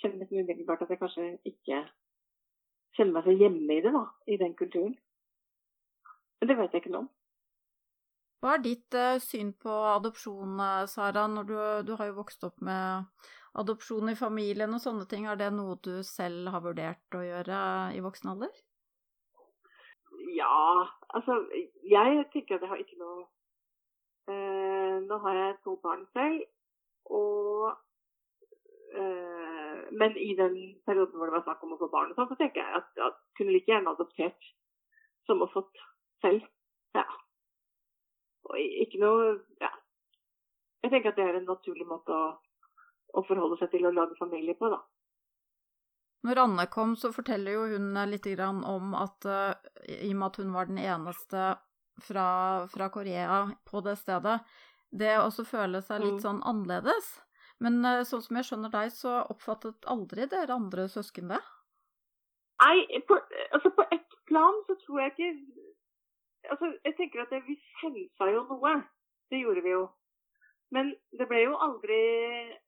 kjenner 0.00 0.30
umiddelbart 0.30 0.86
at 0.86 0.92
jeg 0.92 1.00
kanskje 1.02 1.26
ikke 1.48 1.82
kjenner 2.96 3.18
meg 3.18 3.26
så 3.26 3.34
hjemme 3.36 3.76
i 3.76 3.82
det, 3.84 3.92
da, 3.92 4.04
i 4.32 4.38
den 4.40 4.56
kulturen. 4.56 4.96
Men 6.40 6.50
det 6.50 6.56
vet 6.58 6.72
jeg 6.72 6.84
ikke 6.84 6.94
noe 6.94 7.04
om. 7.04 7.12
Hva 8.44 8.54
er 8.56 8.64
ditt 8.64 8.96
uh, 8.96 9.16
syn 9.20 9.52
på 9.60 9.72
adopsjon, 9.96 10.58
eh, 10.60 10.84
Sara, 10.92 11.24
når 11.32 11.48
du, 11.48 11.56
du, 11.88 11.92
har 11.98 12.10
jo 12.10 12.18
vokst 12.18 12.44
opp 12.46 12.60
med 12.64 13.06
adopsjon 13.56 14.12
i 14.12 14.18
familien 14.18 14.76
og 14.76 14.82
sånne 14.82 15.06
ting. 15.10 15.24
Er 15.28 15.40
det 15.40 15.48
noe 15.56 15.78
du 15.84 16.02
selv 16.06 16.52
har 16.52 16.64
vurdert 16.64 17.16
å 17.16 17.24
gjøre 17.24 17.60
i 17.96 18.02
voksen 18.04 18.32
alder? 18.34 18.52
Ja, 20.36 20.84
altså 21.16 21.38
jeg 21.84 22.28
tenker 22.32 22.56
at 22.56 22.66
jeg 22.66 22.70
har 22.72 22.82
ikke 22.82 23.00
noe 23.00 23.24
uh, 24.30 24.96
Nå 25.06 25.18
har 25.22 25.40
jeg 25.40 25.58
to 25.64 25.76
barn 25.82 26.06
selv, 26.16 26.44
og 27.14 27.76
eh, 28.98 29.36
men 29.92 30.16
i 30.18 30.32
den 30.38 30.56
perioden 30.86 31.14
hvor 31.16 31.28
det 31.28 31.36
var 31.36 31.44
snakk 31.44 31.62
om 31.62 31.74
å 31.76 31.78
få 31.80 31.88
barn, 31.92 32.14
så 32.16 32.26
tenker 32.34 32.62
jeg 32.62 32.80
at, 32.80 32.88
jeg 32.98 33.14
kunne 33.38 33.54
like 33.54 33.70
gjerne 33.70 33.92
adoptert 33.92 34.48
som 35.28 35.44
å 35.44 35.50
fått 35.52 35.82
selv. 36.24 36.46
Ja. 36.96 37.06
Og 38.48 38.58
ikke 38.58 39.02
noe 39.02 39.36
Ja. 39.62 39.72
Jeg 40.84 40.92
tenker 40.92 41.10
at 41.10 41.16
det 41.18 41.24
er 41.26 41.38
en 41.38 41.48
naturlig 41.48 41.86
måte 41.88 42.14
å, 42.14 42.26
å 43.18 43.22
forholde 43.26 43.56
seg 43.58 43.72
til 43.72 43.88
å 43.88 43.94
lage 43.94 44.14
familie 44.20 44.54
på, 44.54 44.68
da. 44.70 44.78
Når 46.26 46.40
Anne 46.42 46.66
kom, 46.70 46.92
så 46.98 47.10
forteller 47.14 47.56
jo 47.56 47.64
hun 47.72 47.96
litt 48.10 48.26
om 48.38 48.94
at 48.98 49.26
uh, 49.26 49.54
i 49.86 50.12
og 50.12 50.18
med 50.20 50.26
at 50.26 50.38
hun 50.42 50.52
var 50.54 50.70
den 50.70 50.78
eneste 50.78 51.56
fra, 52.02 52.28
fra 52.72 52.88
Korea 52.92 53.42
på 53.64 53.80
det 53.84 53.96
stedet, 54.00 54.38
det 54.90 55.16
også 55.18 55.44
føle 55.46 55.82
seg 55.84 56.02
litt 56.04 56.18
mm. 56.18 56.24
sånn 56.24 56.42
annerledes. 56.46 57.12
Men 57.62 57.80
eh, 57.84 58.04
sånn 58.08 58.24
som 58.24 58.38
jeg 58.38 58.48
skjønner 58.48 58.72
deg, 58.72 58.92
så 58.92 59.20
oppfattet 59.32 59.88
aldri 59.90 60.28
dere 60.30 60.56
andre 60.56 60.86
søsken 60.92 61.32
det? 61.32 61.40
Nei, 62.62 63.00
på, 63.08 63.18
altså 63.52 63.72
på 63.76 63.84
ett 63.92 64.16
plan 64.28 64.62
så 64.68 64.78
tror 64.84 65.02
jeg 65.04 65.14
ikke 65.14 65.32
Altså, 66.46 66.68
jeg 66.86 66.94
tenker 66.94 67.24
at 67.24 67.32
det, 67.34 67.40
vi 67.42 67.56
sensa 67.80 68.28
jo 68.30 68.44
noe. 68.46 68.76
Det 69.26 69.40
gjorde 69.40 69.64
vi 69.64 69.72
jo. 69.72 69.80
Men 70.70 70.92
det 71.18 71.26
ble 71.26 71.40
jo 71.42 71.56
aldri 71.58 71.96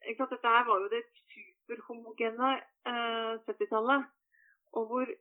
ikke 0.03 0.25
sant, 0.25 0.33
Dette 0.35 0.51
her 0.51 0.65
var 0.67 0.83
jo 0.83 0.89
det 0.91 1.05
superhomogene 1.31 2.49
eh, 2.59 3.37
70-tallet. 3.47 4.09
Og 4.75 4.91
hvor 4.91 5.13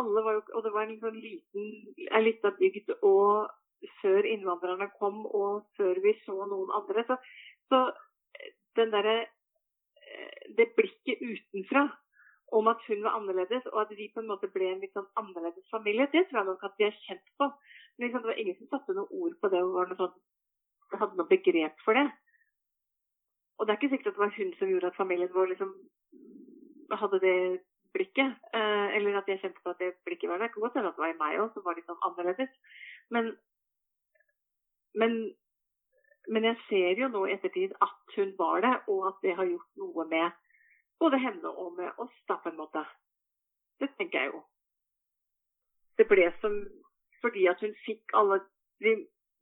alle 0.00 0.24
var 0.24 0.36
jo 0.38 0.42
Og 0.56 0.64
det 0.64 0.72
var 0.74 0.86
en 0.86 1.00
sånn 1.02 1.20
liten, 1.22 1.70
en 2.10 2.24
lita 2.24 2.52
bygd 2.58 2.94
og 3.02 3.48
før 4.00 4.26
innvandrerne 4.26 4.88
kom, 4.98 5.24
og 5.26 5.66
før 5.78 6.00
vi 6.02 6.14
så 6.24 6.34
noen 6.50 6.70
andre. 6.74 7.04
Så, 7.06 7.16
så 7.70 7.80
den 8.78 8.90
der, 8.94 9.08
eh, 9.14 10.44
det 10.58 10.72
blikket 10.78 11.22
utenfra 11.22 11.84
om 12.58 12.68
at 12.72 12.80
hun 12.88 13.02
var 13.04 13.18
annerledes, 13.18 13.66
og 13.72 13.80
at 13.84 13.90
vi 13.96 14.10
på 14.14 14.22
en 14.22 14.30
måte 14.30 14.48
ble 14.54 14.70
en 14.72 14.80
litt 14.82 14.94
sånn 14.96 15.08
annerledes 15.20 15.68
familie, 15.70 16.08
det 16.12 16.24
tror 16.28 16.40
jeg 16.40 16.48
nok 16.48 16.64
at 16.64 16.78
vi 16.80 16.88
er 16.88 16.96
kjent 17.04 17.34
på. 17.40 17.50
Men 17.98 18.06
liksom, 18.06 18.22
det 18.22 18.32
var 18.32 18.40
ingen 18.42 18.58
som 18.58 18.70
satte 18.72 18.96
noe 18.96 19.20
ord 19.20 19.36
på 19.42 19.50
det 19.52 19.62
og 19.62 19.76
var 19.76 19.90
noe 19.90 20.00
sånn, 20.00 20.16
hadde 20.94 21.20
noe 21.20 21.30
begrep 21.30 21.84
for 21.84 21.98
det. 21.98 22.06
Og 23.58 23.66
det 23.66 23.74
er 23.74 23.80
ikke 23.80 23.90
sikkert 23.94 24.12
at 24.12 24.18
det 24.18 24.24
var 24.24 24.36
hun 24.36 24.52
som 24.58 24.70
gjorde 24.70 24.92
at 24.92 25.00
familien 25.00 25.34
vår 25.34 25.50
liksom 25.52 25.74
hadde 26.98 27.20
det 27.20 27.38
blikket. 27.96 28.38
Eh, 28.54 28.86
eller 28.98 29.18
at 29.20 29.28
jeg 29.30 29.42
kjente 29.42 29.64
på 29.64 29.74
at 29.74 29.82
det 29.82 29.94
blikket 30.06 30.30
var 30.30 30.38
der. 30.38 30.48
Det 30.48 30.56
kan 30.56 30.66
godt 30.66 30.78
hende 30.78 30.92
at 30.92 30.96
det 30.98 31.04
var 31.06 31.14
i 31.14 31.20
meg 31.20 31.42
òg 31.42 31.52
som 31.54 31.66
var 31.66 31.78
litt 31.78 31.90
sånn 31.90 32.06
annerledes. 32.08 32.56
Men, 33.14 33.34
men 34.98 35.20
men 36.28 36.44
jeg 36.44 36.56
ser 36.68 37.00
jo 37.00 37.08
nå 37.08 37.24
i 37.26 37.32
ettertid 37.32 37.72
at 37.84 38.16
hun 38.16 38.34
var 38.38 38.60
det, 38.60 38.74
og 38.92 39.06
at 39.10 39.22
det 39.24 39.34
har 39.38 39.48
gjort 39.48 39.80
noe 39.80 40.04
med 40.10 40.34
både 41.00 41.20
henne 41.22 41.52
og 41.62 41.76
med 41.78 42.02
oss, 42.04 42.16
da, 42.28 42.36
på 42.42 42.50
en 42.50 42.58
måte. 42.58 42.82
Det 43.80 43.88
tenker 43.96 44.18
jeg 44.18 44.32
jo. 44.34 44.42
Det 45.98 46.06
ble 46.10 46.26
som 46.42 46.58
fordi 47.22 47.46
at 47.50 47.62
hun 47.64 47.74
fikk 47.86 48.14
alle 48.14 48.42
Vi 48.78 48.92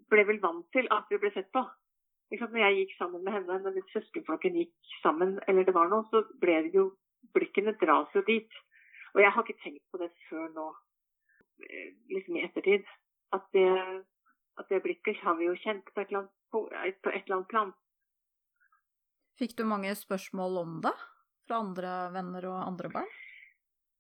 ble 0.09 0.23
vel 0.25 0.39
vant 0.41 0.65
til 0.73 0.87
at 0.95 1.11
vi 1.11 1.19
ble 1.21 1.29
sett 1.35 1.51
på. 1.53 1.61
Når 2.31 2.55
jeg 2.57 2.77
gikk 2.77 2.93
sammen 2.97 3.25
med 3.25 3.35
henne, 3.35 3.59
når 3.61 3.75
søskenflokken 3.93 4.55
gikk 4.57 4.95
sammen, 5.03 5.35
eller 5.49 5.67
det 5.67 5.75
var 5.77 5.91
noe, 5.91 6.07
så 6.09 6.23
ble 6.41 6.55
det 6.65 6.73
jo 6.73 6.87
Blikkene 7.37 7.77
dras 7.81 8.13
jo 8.17 8.25
dit. 8.27 8.61
Og 9.15 9.23
jeg 9.23 9.33
har 9.33 9.45
ikke 9.45 9.63
tenkt 9.63 9.85
på 9.93 10.01
det 10.01 10.11
før 10.29 10.49
nå, 10.57 10.67
eh, 11.65 11.91
liksom 12.13 12.37
i 12.37 12.45
ettertid. 12.49 12.89
At 13.37 13.45
det, 13.57 13.69
at 14.61 14.69
det 14.73 14.83
blikket 14.85 15.21
har 15.25 15.37
vi 15.39 15.49
jo 15.49 15.57
kjent 15.61 15.89
på 15.93 16.05
et 16.05 16.15
annet 16.15 16.33
på 16.53 16.69
et 16.71 16.97
eller 17.05 17.37
annet 17.37 17.51
plan. 17.51 17.73
Fikk 19.37 19.57
du 19.59 19.65
mange 19.69 19.93
spørsmål 19.99 20.59
om 20.63 20.77
det 20.85 20.95
fra 21.47 21.61
andre 21.61 21.93
venner 22.15 22.47
og 22.49 22.61
andre 22.63 22.91
barn? 22.95 23.09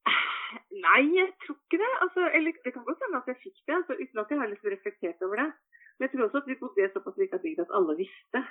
Nei, 0.86 1.02
jeg 1.18 1.32
tror 1.44 1.58
ikke 1.58 1.80
det. 1.82 1.92
Altså, 2.04 2.28
eller 2.38 2.60
det 2.64 2.72
kan 2.74 2.86
godt 2.86 3.02
hende 3.04 3.20
at 3.20 3.32
jeg 3.32 3.42
fikk 3.42 3.58
det, 3.66 3.74
altså, 3.80 3.98
uten 4.00 4.22
at 4.22 4.30
jeg 4.32 4.40
har 4.40 4.52
liksom 4.52 4.72
reflektert 4.72 5.26
over 5.26 5.42
det. 5.42 5.48
Men 5.96 6.06
jeg 6.06 6.12
tror 6.12 6.26
også 6.26 6.42
at 6.42 6.48
vi 6.50 6.60
bodde 6.60 6.84
i 6.84 6.92
såpass 6.94 7.18
lita 7.20 7.40
bygd 7.42 7.64
at 7.64 7.74
alle 7.78 7.98
visste. 8.00 8.44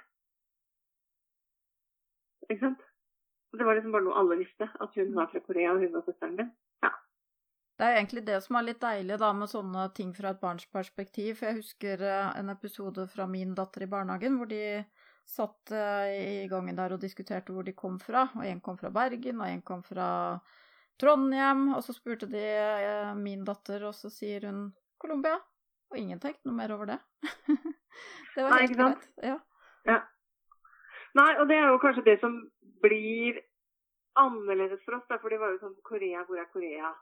Ikke 2.50 2.62
sant? 2.62 2.86
Det 3.56 3.66
var 3.66 3.78
liksom 3.78 3.96
bare 3.96 4.06
noe 4.06 4.20
alle 4.20 4.38
visste, 4.40 4.68
at 4.68 5.00
hun 5.00 5.16
var 5.16 5.32
fra 5.32 5.42
Korea, 5.46 5.74
og 5.74 5.84
hun 5.84 5.94
var 5.96 6.06
søsteren 6.08 6.36
min. 6.40 6.52
Ja. 6.84 6.92
Det 7.76 7.84
er 7.84 7.92
jo 7.92 8.00
egentlig 8.00 8.24
det 8.28 8.38
som 8.44 8.56
er 8.56 8.68
litt 8.70 8.82
deilig 8.84 9.18
da 9.20 9.32
med 9.36 9.52
sånne 9.52 9.88
ting 9.96 10.14
fra 10.16 10.32
et 10.32 10.40
barns 10.40 10.68
perspektiv. 10.72 11.40
For 11.40 11.50
jeg 11.50 11.60
husker 11.60 12.04
eh, 12.08 12.30
en 12.40 12.52
episode 12.54 13.08
fra 13.12 13.28
min 13.28 13.52
datter 13.58 13.84
i 13.84 13.90
barnehagen 13.92 14.38
hvor 14.40 14.48
de 14.52 14.62
satt 15.28 15.74
eh, 15.76 16.44
i 16.46 16.48
gangen 16.52 16.78
der 16.78 16.96
og 16.96 17.02
diskuterte 17.02 17.52
hvor 17.52 17.68
de 17.68 17.76
kom 17.76 17.98
fra. 18.00 18.30
Og 18.38 18.46
en 18.48 18.62
kom 18.64 18.80
fra 18.80 18.94
Bergen, 18.96 19.42
og 19.42 19.50
en 19.50 19.66
kom 19.68 19.84
fra 19.84 20.08
Trondheim. 21.02 21.68
Og 21.76 21.84
så 21.84 21.98
spurte 21.98 22.32
de 22.32 22.46
eh, 22.46 23.12
min 23.20 23.44
datter, 23.48 23.84
og 23.90 23.96
så 23.98 24.12
sier 24.14 24.48
hun 24.48 24.70
Colombia. 25.02 25.36
Og 25.92 26.00
ingen 26.00 26.22
tenkte 26.24 26.48
noe 26.48 26.56
mer 26.56 26.72
over 26.78 26.94
det. 26.94 27.00
det 28.38 28.46
var 28.46 28.60
helt 28.62 28.78
greit. 28.80 29.10
Ja. 29.24 29.40
ja. 29.90 30.00
Nei, 31.16 31.32
og 31.40 31.48
det 31.52 31.60
er 31.60 31.70
jo 31.72 31.84
kanskje 31.84 32.08
det 32.08 32.22
som 32.24 32.40
blir 32.84 33.42
annerledes 34.20 34.84
for 34.86 34.98
oss, 34.98 35.08
da, 35.10 35.20
for 35.22 35.34
det 35.34 35.40
var 35.42 35.54
jo 35.54 35.62
sånn 35.64 35.76
Korea, 35.88 36.24
hvor 36.28 36.40
er 36.40 36.50
Korea? 36.54 36.94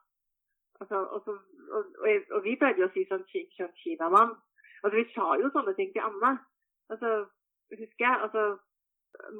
Altså, 0.81 0.99
og, 1.15 1.21
så, 1.25 1.37
og, 1.69 1.93
og, 2.01 2.31
og, 2.33 2.39
vi 2.45 2.55
pleide 2.59 2.81
jo 2.81 2.89
å 2.89 2.93
si 2.95 3.05
sånn, 3.09 3.23
sånn 3.57 3.75
Kinamann. 3.83 4.33
Altså, 4.81 4.95
vi 4.97 5.05
sa 5.13 5.35
jo 5.39 5.51
sånne 5.53 5.75
ting 5.77 5.93
til 5.93 6.03
Anne. 6.03 6.35
Altså, 6.91 7.11
husker 7.71 8.07
jeg. 8.07 8.21
Altså, 8.25 8.47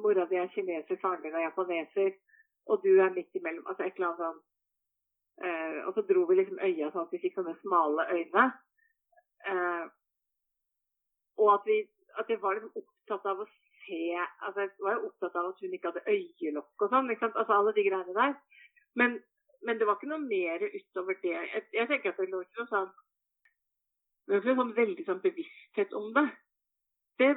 mora 0.02 0.26
di 0.30 0.36
er 0.36 0.52
kineser, 0.54 0.98
faren 1.02 1.22
din 1.22 1.34
er 1.34 1.48
japaneser, 1.48 2.12
og 2.66 2.82
du 2.84 3.00
er 3.00 3.10
midt 3.10 3.34
imellom. 3.34 3.66
Altså 3.66 3.84
et 3.84 3.96
eller 3.96 4.06
annet 4.08 4.22
sånn. 4.22 4.40
Eh, 5.44 5.78
og 5.86 5.94
så 5.94 6.04
dro 6.08 6.24
vi 6.28 6.38
liksom 6.38 6.60
øya 6.62 6.90
sånn 6.92 7.06
at 7.08 7.14
vi 7.14 7.22
fikk 7.24 7.38
sånne 7.38 7.56
smale 7.62 8.06
øyne. 8.14 8.44
Eh, 9.50 9.84
og 11.42 11.48
at 11.56 11.66
vi, 11.66 11.80
at 12.20 12.30
vi 12.30 12.38
var 12.42 12.56
liksom 12.56 12.82
opptatt 12.82 13.26
av 13.32 13.42
å 13.42 13.48
se 13.84 14.00
altså 14.18 14.66
Jeg 14.66 14.86
var 14.86 14.98
jo 14.98 15.08
opptatt 15.10 15.38
av 15.38 15.52
at 15.52 15.62
hun 15.62 15.76
ikke 15.76 15.92
hadde 15.92 16.16
øyelokk 16.16 16.84
og 16.86 16.92
sånn. 16.92 17.10
Altså 17.14 17.56
alle 17.56 17.72
de 17.76 17.86
greiene 17.88 18.18
der. 18.18 18.34
Men, 19.00 19.18
men 19.66 19.78
det 19.78 19.88
var 19.88 19.98
ikke 19.98 20.12
noe 20.12 20.24
mer 20.24 20.64
utover 20.66 21.18
det. 21.22 21.34
Jeg, 21.34 21.64
jeg 21.78 21.90
tenker 21.90 22.12
at 22.12 22.20
det 22.20 22.30
lå 22.30 22.42
ikke 22.44 22.62
noe 22.62 22.72
sånn 22.72 22.92
det 24.24 24.32
var 24.32 24.40
ikke 24.40 24.56
sånn 24.56 24.74
veldig 24.76 25.04
sånn 25.04 25.22
bevissthet 25.24 25.90
om 25.98 26.06
det. 26.16 26.24
Det 27.20 27.30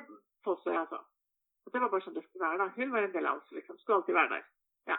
påstår 0.47 0.71
jeg, 0.73 0.83
altså. 0.85 1.01
At 1.67 1.73
det 1.73 1.81
var 1.83 1.91
bare 1.91 2.05
sånn 2.05 2.15
det 2.15 2.23
skulle 2.23 2.47
være. 2.47 2.59
da. 2.61 2.67
Hun 2.77 2.93
var 2.93 3.03
en 3.03 3.15
del 3.15 3.27
av 3.27 3.41
oss, 3.41 3.49
liksom. 3.51 3.79
Skulle 3.81 3.97
alltid 3.99 4.15
være 4.15 4.31
der. 4.37 4.45
Ja. 4.87 4.97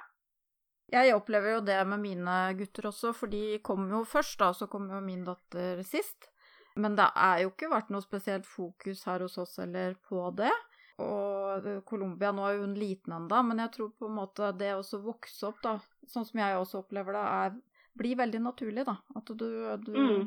Jeg 0.93 1.15
opplever 1.17 1.55
jo 1.55 1.63
det 1.65 1.79
med 1.89 2.03
mine 2.05 2.35
gutter 2.59 2.91
også, 2.91 3.15
for 3.17 3.33
de 3.33 3.43
kom 3.65 3.89
jo 3.93 4.03
først, 4.09 4.37
da, 4.41 4.53
så 4.57 4.69
kom 4.69 4.91
jo 4.93 5.01
min 5.05 5.25
datter 5.25 5.81
sist. 5.89 6.29
Men 6.77 6.95
det 6.99 7.09
er 7.17 7.43
jo 7.43 7.53
ikke 7.55 7.73
vært 7.73 7.89
noe 7.91 8.05
spesielt 8.05 8.47
fokus 8.47 9.07
her 9.09 9.25
hos 9.25 9.39
oss 9.41 9.57
eller 9.65 9.97
på 10.09 10.29
det. 10.37 10.53
Og 10.99 11.67
Colombia, 11.87 12.33
nå 12.35 12.45
er 12.47 12.57
jo 12.57 12.65
hun 12.67 12.77
liten 12.79 13.15
enda, 13.15 13.43
men 13.47 13.63
jeg 13.63 13.75
tror 13.77 13.91
på 13.99 14.09
en 14.09 14.17
måte 14.19 14.51
det 14.59 14.73
å 14.75 14.83
vokse 15.03 15.47
opp, 15.47 15.61
da, 15.63 15.77
sånn 16.11 16.27
som 16.27 16.41
jeg 16.41 16.59
også 16.59 16.83
opplever 16.83 17.15
det, 17.15 17.27
er, 17.43 17.59
blir 17.99 18.19
veldig 18.19 18.41
naturlig, 18.43 18.87
da. 18.89 18.97
At 19.19 19.31
du, 19.31 19.51
du 19.85 19.93
mm. 19.95 20.25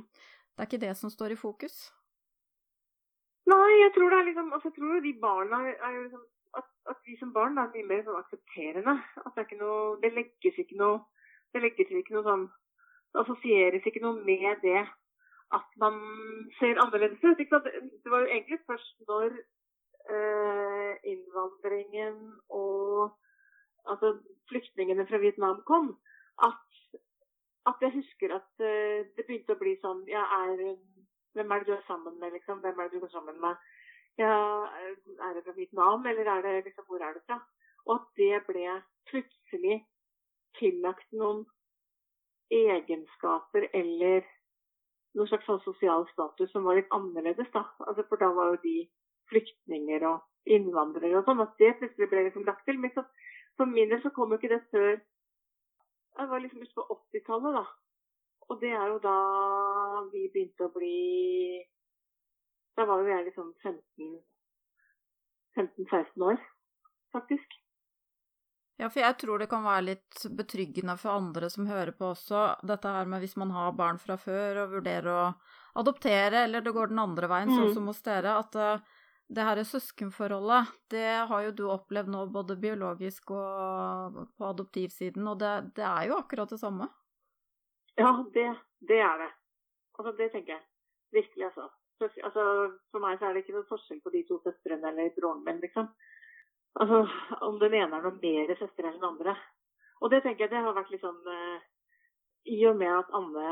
Det 0.52 0.64
er 0.64 0.70
ikke 0.70 0.86
det 0.86 0.96
som 1.00 1.12
står 1.12 1.34
i 1.34 1.40
fokus. 1.40 1.76
Nei, 3.50 3.70
jeg 3.82 3.94
tror 3.96 4.12
det 4.12 4.18
er 4.20 4.28
liksom 4.30 4.52
altså, 4.54 4.70
Jeg 4.70 4.76
tror 4.78 5.00
de 5.04 5.14
barna 5.22 5.60
er 5.72 5.94
jo 5.96 6.02
liksom 6.04 6.26
at, 6.60 6.68
at, 6.92 6.98
vi 7.08 7.16
som 7.20 7.32
barn 7.34 7.58
er 7.58 7.72
mye 7.74 7.88
mer 7.88 8.04
sånn 8.06 8.20
aksepterende. 8.20 8.96
At 9.24 9.32
det 9.34 9.42
er 9.42 9.48
ikke 9.48 9.62
noe 9.62 9.96
Det 10.04 10.12
legges 10.14 10.60
ikke 10.62 10.78
noe 10.82 11.00
Det 11.56 11.64
legges 11.64 11.94
ikke 12.02 12.16
noe 12.18 12.28
sånn 12.28 12.44
Det 13.16 13.24
assosieres 13.24 13.88
ikke 13.88 14.04
noe 14.04 14.20
med 14.28 14.62
det 14.66 14.84
at 15.52 15.74
man 15.84 15.98
ser 16.60 16.80
annerledes 16.80 17.24
ut. 17.26 17.40
Det 17.42 18.12
var 18.12 18.22
jo 18.24 18.30
egentlig 18.32 18.62
først 18.70 19.02
når 19.10 19.34
eh, 20.18 20.94
innvandringen 21.12 22.18
og 22.50 23.12
altså 23.90 24.16
flyktningene 24.52 25.08
fra 25.10 25.20
Vietnam 25.22 25.62
kom, 25.68 25.94
at, 26.44 27.00
at 27.70 27.86
jeg 27.86 27.96
husker 27.98 28.36
at 28.38 28.66
eh, 28.66 29.08
det 29.16 29.26
begynte 29.28 29.56
å 29.56 29.62
bli 29.62 29.78
sånn 29.82 30.04
Jeg 30.10 30.22
er 30.22 30.76
hvem 31.34 31.52
er 31.52 31.60
det 31.60 31.68
du 31.68 31.74
er 31.74 31.88
sammen 31.88 32.20
med, 32.20 32.34
liksom? 32.36 32.60
Hvem 32.60 32.80
er 32.80 32.90
det 32.90 32.98
du 32.98 33.04
går 33.06 33.14
sammen 33.14 33.38
med? 33.42 33.56
Ja, 34.20 34.36
er 35.26 35.34
det 35.34 35.44
fra 35.46 35.56
Vietnam, 35.56 36.06
eller 36.06 36.26
er 36.28 36.42
det 36.42 36.64
liksom 36.66 36.86
Hvor 36.88 37.00
er 37.00 37.14
det 37.14 37.24
fra? 37.26 37.40
Og 37.86 37.96
at 37.96 38.08
det 38.20 38.44
ble 38.48 38.66
plutselig 39.10 39.78
tillagt 40.60 41.08
noen 41.12 41.46
egenskaper 42.52 43.70
eller 43.74 44.28
noen 45.16 45.30
slags 45.30 45.48
sånn 45.48 45.64
sosial 45.64 46.04
status 46.12 46.52
som 46.52 46.68
var 46.68 46.78
litt 46.78 46.92
annerledes, 46.96 47.48
da. 47.56 47.64
Altså, 47.88 48.04
for 48.10 48.20
da 48.22 48.30
var 48.36 48.52
jo 48.52 48.60
de 48.66 48.76
flyktninger 49.32 50.06
og 50.10 50.18
innvandrere 50.50 51.18
og 51.20 51.26
sånn. 51.28 51.44
At 51.44 51.54
det 51.62 51.78
plutselig 51.80 52.10
ble 52.12 52.26
liksom 52.28 52.48
lagt 52.48 52.64
til. 52.68 52.78
Men 52.82 52.92
så, 52.96 53.02
for 53.60 53.66
min 53.70 53.90
del 53.92 54.02
så 54.04 54.12
kom 54.16 54.32
jo 54.32 54.38
ikke 54.42 54.54
det 54.56 54.64
før 54.74 54.92
Jeg 56.20 56.28
var 56.28 56.40
liksom 56.44 56.64
ute 56.66 56.76
på 56.76 56.84
80-tallet, 56.92 57.52
da. 57.56 57.66
Og 58.52 58.56
det 58.60 58.74
er 58.76 58.88
jo 58.92 58.98
da 59.00 59.18
vi 60.12 60.22
begynte 60.34 60.68
å 60.68 60.74
bli 60.74 60.98
Da 62.76 62.84
var 62.90 62.98
jo 63.00 63.08
jeg 63.14 63.28
liksom 63.30 63.48
15-16 65.56 66.28
år, 66.28 66.38
faktisk. 67.16 67.50
Ja, 68.82 68.90
for 68.90 69.04
jeg 69.04 69.18
tror 69.22 69.38
det 69.38 69.50
kan 69.52 69.62
være 69.62 69.84
litt 69.92 70.24
betryggende 70.34 70.96
for 70.98 71.14
andre 71.14 71.52
som 71.54 71.68
hører 71.70 71.94
på 71.94 72.08
også, 72.16 72.40
dette 72.66 72.90
her 72.90 73.06
med 73.12 73.22
hvis 73.22 73.38
man 73.38 73.52
har 73.54 73.76
barn 73.78 74.00
fra 74.02 74.16
før 74.18 74.64
og 74.64 74.72
vurderer 74.80 75.10
å 75.12 75.26
adoptere, 75.78 76.48
eller 76.48 76.64
det 76.66 76.74
går 76.74 76.88
den 76.90 77.04
andre 77.04 77.30
veien, 77.30 77.52
sånn 77.52 77.60
mm. 77.60 77.68
sånn 77.68 77.78
som 77.78 77.92
hos 77.92 78.02
dere, 78.08 78.32
at 78.42 78.58
uh, 78.58 78.82
det 79.36 79.46
her 79.48 79.62
søskenforholdet, 79.64 80.72
det 80.92 81.10
har 81.30 81.44
jo 81.46 81.52
du 81.56 81.64
opplevd 81.72 82.12
nå 82.12 82.26
både 82.34 82.58
biologisk 82.60 83.32
og 83.32 84.18
på 84.36 84.48
adoptivsiden, 84.50 85.28
og 85.32 85.40
det, 85.40 85.52
det 85.78 85.86
er 85.88 86.10
jo 86.10 86.18
akkurat 86.20 86.52
det 86.52 86.60
samme. 86.60 86.90
Ja, 88.00 88.12
det, 88.34 88.48
det 88.90 89.00
er 89.00 89.24
det. 89.24 89.30
Altså, 89.98 90.12
det 90.18 90.32
tenker 90.34 90.58
jeg. 90.58 90.64
Virkelig, 91.16 91.46
altså. 91.46 91.70
altså. 92.02 92.44
For 92.92 93.04
meg 93.04 93.20
så 93.20 93.30
er 93.30 93.36
det 93.36 93.44
ikke 93.44 93.56
noen 93.56 93.70
forskjell 93.70 94.02
på 94.04 94.14
de 94.16 94.24
to 94.28 94.40
søstrene 94.44 94.92
eller 94.92 95.12
broren 95.16 95.44
min, 95.48 95.60
liksom. 95.64 95.88
Altså, 96.82 97.02
om 97.48 97.60
den 97.60 97.76
ene 97.76 98.00
er 98.00 98.08
noe 98.08 98.20
mer 98.20 98.56
søster 98.60 98.88
enn 98.88 99.00
den 99.00 99.10
andre. 99.14 99.36
Og 100.02 100.12
det 100.12 100.24
tenker 100.24 100.48
jeg 100.48 100.54
det 100.54 100.64
har 100.66 100.76
vært 100.76 100.92
litt 100.92 101.04
sånn 101.04 101.20
uh, 101.28 101.60
I 102.50 102.62
og 102.72 102.80
med 102.80 102.96
at 102.96 103.12
Anne 103.16 103.52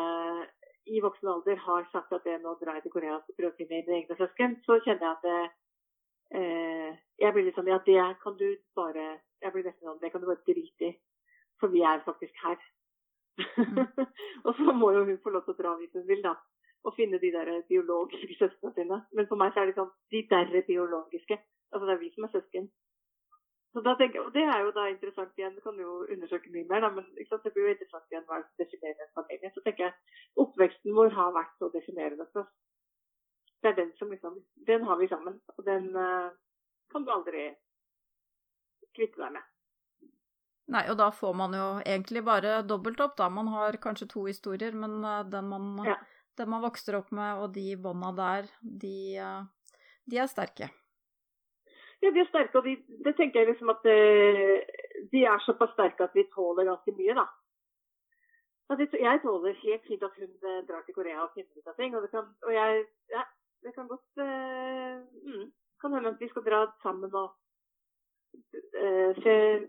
i 0.89 1.02
voksen 1.04 1.30
alder 1.30 1.60
har 1.62 1.88
sagt 1.92 2.13
at 2.15 2.24
det 2.26 2.39
nå 2.42 2.56
drar 2.62 2.80
jeg 2.80 2.88
til 2.88 2.94
Korea 2.96 3.18
og 3.20 3.36
prøver 3.36 3.52
å 3.52 3.58
finne 3.60 3.82
mine 3.84 3.98
egne 4.00 4.15
søsken, 4.18 4.56
så 4.65 4.80
kjenner 4.86 5.06
jeg 5.06 5.18
at 5.18 5.28
det, 5.28 5.42
uh, 6.36 6.92
jeg 7.20 7.34
blir 7.36 7.48
litt 7.48 7.58
sånn 7.58 7.70
Ja, 7.72 7.80
det 7.86 8.00
kan 8.24 8.38
du 8.39 8.48
bare 8.78 9.06
Jeg 9.44 9.54
blir 9.54 9.65
nesten 9.65 9.88
sånn 9.88 10.02
Det 10.02 10.12
kan 10.13 10.22
du 10.22 10.28
bare 10.30 10.46
drite 10.48 10.92
i. 10.92 10.94
For 11.60 11.72
vi 11.74 11.82
er 11.84 12.00
faktisk 12.06 12.36
her. 12.44 12.60
Mm. 13.39 13.80
og 14.46 14.54
så 14.56 14.76
må 14.76 14.94
jo 14.96 15.04
hun 15.10 15.18
få 15.24 15.34
lov 15.34 15.44
til 15.44 15.58
å 15.58 15.58
dra 15.58 15.74
hvis 15.80 15.96
hun 15.98 16.06
vil, 16.08 16.22
da. 16.24 16.38
Og 16.88 16.96
finne 16.96 17.20
de 17.20 17.32
der 17.34 17.50
biologiske 17.68 18.38
søsknene 18.39 18.72
sine. 18.78 19.00
Men 19.12 19.28
for 19.28 19.42
meg 19.42 19.52
så 19.52 19.63
er 19.63 19.68
det 19.68 19.76
sånn 19.76 19.92
de 20.15 20.22
derre 20.32 20.62
biologiske. 20.68 21.36
Altså 21.74 21.89
det 21.89 21.96
er 21.98 22.02
vi 22.06 22.13
som 22.13 22.28
er 22.30 22.32
søsken. 22.38 22.70
Så 23.74 23.84
da 23.86 23.94
tenker, 24.00 24.20
jeg, 24.20 24.26
og 24.26 24.34
Det 24.34 24.46
er 24.54 24.60
jo 24.63 24.72
da 24.78 24.88
interessant 24.89 25.36
igjen, 25.38 25.54
du 25.56 25.62
kan 25.62 25.76
jo 25.78 25.92
undersøke 26.13 26.50
mye 26.54 26.65
mer, 26.72 26.82
da, 26.86 26.89
men 26.96 27.06
det 27.44 27.54
blir 27.54 27.68
jo 27.68 27.74
interessant 27.76 28.08
igjen 28.10 28.26
hva 28.30 28.39
som 28.42 28.63
definerer 28.63 29.04
en 29.04 29.18
familie. 29.20 29.52
Så 29.54 29.62
tenker 29.65 29.86
jeg 29.86 30.24
oppveksten 30.44 30.96
vår 30.98 31.13
har 31.20 31.36
vært 31.36 31.54
så 31.60 31.70
definerende 31.76 32.26
for 32.32 32.46
oss. 32.46 32.56
Det 33.60 33.72
er 33.72 33.76
den 33.76 33.89
som 33.98 34.12
liksom 34.12 34.38
Den 34.67 34.84
har 34.88 34.98
vi 34.98 35.08
sammen. 35.08 35.41
Og 35.58 35.65
den 35.65 35.89
uh, 35.95 36.32
kan 36.91 37.06
du 37.06 37.12
aldri 37.12 37.50
kvitte 38.95 39.22
deg 39.22 39.34
med. 39.38 39.48
Nei, 40.69 40.84
og 40.91 41.00
da 41.00 41.10
får 41.13 41.34
man 41.38 41.56
jo 41.58 41.67
egentlig 41.82 42.22
bare 42.26 42.60
dobbelt 42.67 43.00
opp, 43.02 43.15
da. 43.17 43.30
Man 43.34 43.50
har 43.54 43.78
kanskje 43.82 44.10
to 44.12 44.28
historier, 44.28 44.76
men 44.78 45.00
eh, 45.02 45.24
den 45.32 45.48
man, 45.50 45.72
ja. 45.86 45.95
den 46.38 46.52
man 46.52 46.62
vokser 46.62 47.00
opp 47.00 47.10
med, 47.15 47.41
og 47.41 47.56
de 47.56 47.74
bånda 47.82 48.12
der, 48.19 48.52
de, 48.84 48.93
eh, 49.17 49.72
de, 50.06 50.19
er 50.22 50.30
sterke. 50.30 50.69
Ja, 52.04 52.12
de 52.13 52.22
er 52.22 52.30
sterke, 52.30 52.62
og 52.62 52.69
de, 52.69 52.76
det 53.06 53.15
tenker 53.17 53.41
jeg 53.41 53.50
liksom 53.50 53.74
at 53.74 53.82
de 53.84 55.24
er 55.26 55.41
såpass 55.43 55.74
sterke 55.74 56.06
at 56.06 56.13
vi 56.15 56.28
tåler 56.36 56.69
ganske 56.69 56.93
mye, 57.00 57.17
da. 57.17 57.26
Jeg 58.78 59.19
tåler 59.24 59.58
helt 59.63 59.89
fint 59.89 60.06
at 60.06 60.22
hun 60.22 60.30
drar 60.69 60.86
til 60.86 60.93
Korea 60.93 61.24
og 61.24 61.34
finner 61.34 61.58
ut 61.58 61.72
av 61.72 61.80
ting. 61.82 61.95
Og 61.98 62.06
det 62.06 62.12
kan, 62.13 62.28
og 62.45 62.54
jeg, 62.54 62.84
ja, 63.10 63.24
det 63.65 63.74
kan 63.76 63.88
godt 63.89 64.22
uh, 64.24 65.00
mm, 65.26 65.45
kan 65.82 65.93
hende 65.95 66.13
at 66.13 66.22
vi 66.22 66.30
skal 66.32 66.45
dra 66.45 66.63
sammen 66.84 67.13
og 67.15 67.36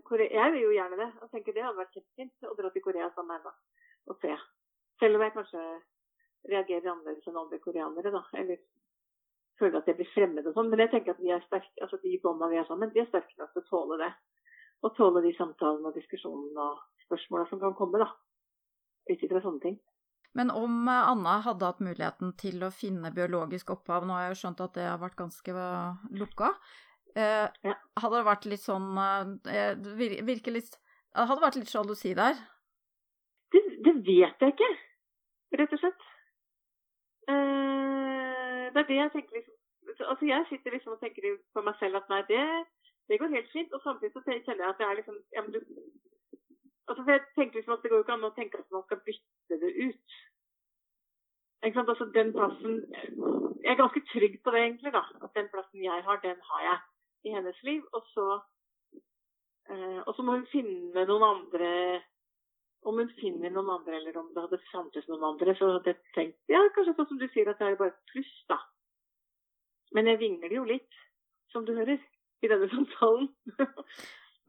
Korea. 0.03 0.27
jeg 0.31 0.51
vil 0.53 0.61
jo 0.61 0.73
gjerne 0.75 0.97
det. 0.97 1.09
og 1.21 1.31
tenker 1.31 1.53
Det 1.53 1.63
hadde 1.63 1.77
vært 1.77 1.95
kjempefint 1.95 2.45
å 2.47 2.55
dra 2.55 2.69
til 2.71 2.83
Korea 2.85 3.09
sammen 3.15 3.41
med 3.43 3.51
og 4.09 4.17
se. 4.21 4.35
Selv 4.99 5.17
om 5.17 5.23
jeg 5.25 5.33
kanskje 5.35 5.63
reagerer 6.51 6.91
annerledes 6.91 7.27
enn 7.27 7.39
andre 7.41 7.59
koreanere. 7.59 8.11
da, 8.11 8.23
eller 8.39 8.61
føler 9.61 9.77
at 9.77 9.87
jeg 9.89 9.99
blir 9.99 10.09
fremmed 10.15 10.47
og 10.47 10.57
sånn. 10.57 10.69
Men 10.71 10.83
jeg 10.83 10.93
tenker 10.95 11.15
at 11.15 11.21
vi 11.21 11.31
er 11.33 11.45
sterke, 11.45 11.73
altså 11.85 11.99
de 12.01 12.17
bånda 12.23 12.49
vi 12.51 12.59
er 12.61 12.67
sammen, 12.69 12.91
de 12.93 13.03
er 13.03 13.09
sterke 13.11 13.37
nok 13.37 13.53
til 13.53 13.63
å 13.63 13.69
tåle 13.69 13.99
det. 14.01 14.11
Og 14.81 14.95
tåle 14.97 15.21
de 15.25 15.33
samtalene 15.37 15.91
og 15.91 15.97
diskusjonene 15.97 16.67
og 16.67 17.05
spørsmåla 17.05 17.49
som 17.49 17.61
kan 17.61 17.77
komme, 17.77 18.01
da. 18.01 18.09
Ut 19.11 19.25
ifra 19.27 19.41
sånne 19.43 19.65
ting. 19.65 19.77
Men 20.37 20.51
om 20.55 20.87
Anna 20.87 21.39
hadde 21.43 21.67
hatt 21.67 21.81
muligheten 21.83 22.31
til 22.39 22.63
å 22.63 22.71
finne 22.71 23.11
biologisk 23.11 23.73
opphav, 23.73 24.05
nå 24.07 24.15
har 24.15 24.29
jeg 24.29 24.35
jo 24.35 24.39
skjønt 24.43 24.63
at 24.63 24.77
det 24.77 24.85
har 24.87 25.01
vært 25.01 25.19
ganske 25.19 25.65
lukka, 26.15 26.53
Eh, 27.15 27.47
ja. 27.67 27.73
Hadde 27.99 28.19
det 28.21 28.27
vært 28.27 28.45
litt 28.47 28.63
sånn 28.63 28.85
eh, 28.95 29.73
Virker 30.23 30.53
litt 30.55 30.77
Hadde 31.11 31.35
det 31.35 31.43
vært 31.43 31.57
litt 31.59 31.71
sjalusi 31.71 32.13
der? 32.15 32.37
Det, 33.51 33.61
det, 33.83 33.93
vet 34.07 34.45
jeg 34.45 34.53
ikke, 34.53 34.69
rett 35.59 35.73
og 35.75 35.81
slett. 35.81 36.05
Eh, 37.27 38.69
det 38.71 38.79
er 38.79 38.87
det 38.87 38.99
jeg 39.01 39.11
tenker 39.17 39.41
liksom 39.41 39.57
Altså 40.07 40.29
jeg 40.29 40.47
sitter 40.47 40.77
liksom 40.77 40.93
og 40.95 41.01
tenker 41.03 41.35
på 41.51 41.63
meg 41.65 41.75
selv 41.81 41.99
at 41.99 42.07
nei, 42.13 42.21
det, 42.29 42.39
det 43.11 43.17
går 43.19 43.33
helt 43.35 43.49
fint. 43.51 43.73
Og 43.75 43.83
samtidig 43.83 44.13
så 44.15 44.23
kjenner 44.23 44.63
jeg 44.63 44.69
at 44.71 44.79
det 44.79 44.87
er 44.87 44.97
liksom 45.01 45.17
ja, 45.35 45.43
men 45.43 45.51
du, 45.51 45.59
altså 46.91 47.03
for 47.05 47.15
jeg 47.15 47.23
tenker 47.37 47.59
liksom 47.59 47.73
at 47.73 47.83
Det 47.83 47.91
går 47.91 47.99
jo 47.99 48.05
ikke 48.05 48.17
an 48.17 48.29
å 48.29 48.35
tenke 48.35 48.59
at 48.61 48.75
man 48.75 48.85
skal 48.85 49.01
bytte 49.07 49.59
det 49.63 49.71
ut. 49.87 50.15
Ikke 51.61 51.77
sant? 51.77 51.91
Altså 51.93 52.07
den 52.15 52.31
plassen 52.35 52.77
Jeg 53.61 53.73
er 53.73 53.81
ganske 53.81 54.03
trygg 54.13 54.39
på 54.43 54.53
det, 54.53 54.61
egentlig. 54.65 54.93
da, 54.93 55.03
At 55.21 55.35
den 55.37 55.49
plassen 55.53 55.83
jeg 55.83 56.05
har, 56.07 56.21
den 56.23 56.39
har 56.49 56.63
jeg 56.69 56.79
i 57.29 57.35
hennes 57.35 57.59
liv. 57.63 57.83
Og 57.93 58.07
så, 58.13 58.27
eh, 59.69 59.99
og 60.05 60.15
så 60.15 60.25
må 60.25 60.39
hun 60.39 60.47
finne 60.53 61.05
noen 61.05 61.27
andre 61.33 62.01
om 62.81 62.97
hun 62.97 63.11
finner 63.19 63.51
noen 63.53 63.69
andre, 63.69 63.97
eller 63.99 64.15
om 64.17 64.31
det 64.33 64.41
hadde 64.41 64.57
fantes 64.71 65.07
noen 65.09 65.23
andre, 65.33 65.53
så 65.57 65.67
hadde 65.75 65.93
jeg 65.93 65.99
tenkt 66.15 66.49
ja, 66.49 66.61
kanskje 66.73 66.95
sånn 66.97 67.09
som 67.11 67.19
du 67.21 67.27
sier, 67.29 67.51
at 67.51 67.59
det 67.61 67.67
er 67.67 67.77
bare 67.77 67.93
et 67.93 68.13
pluss, 68.13 68.31
da. 68.49 68.57
Men 69.93 70.09
jeg 70.09 70.21
vingler 70.21 70.55
jo 70.55 70.63
litt, 70.65 70.97
som 71.53 71.67
du 71.67 71.75
hører, 71.77 72.01
i 72.41 72.49
denne 72.49 72.69
samtalen. 72.71 73.29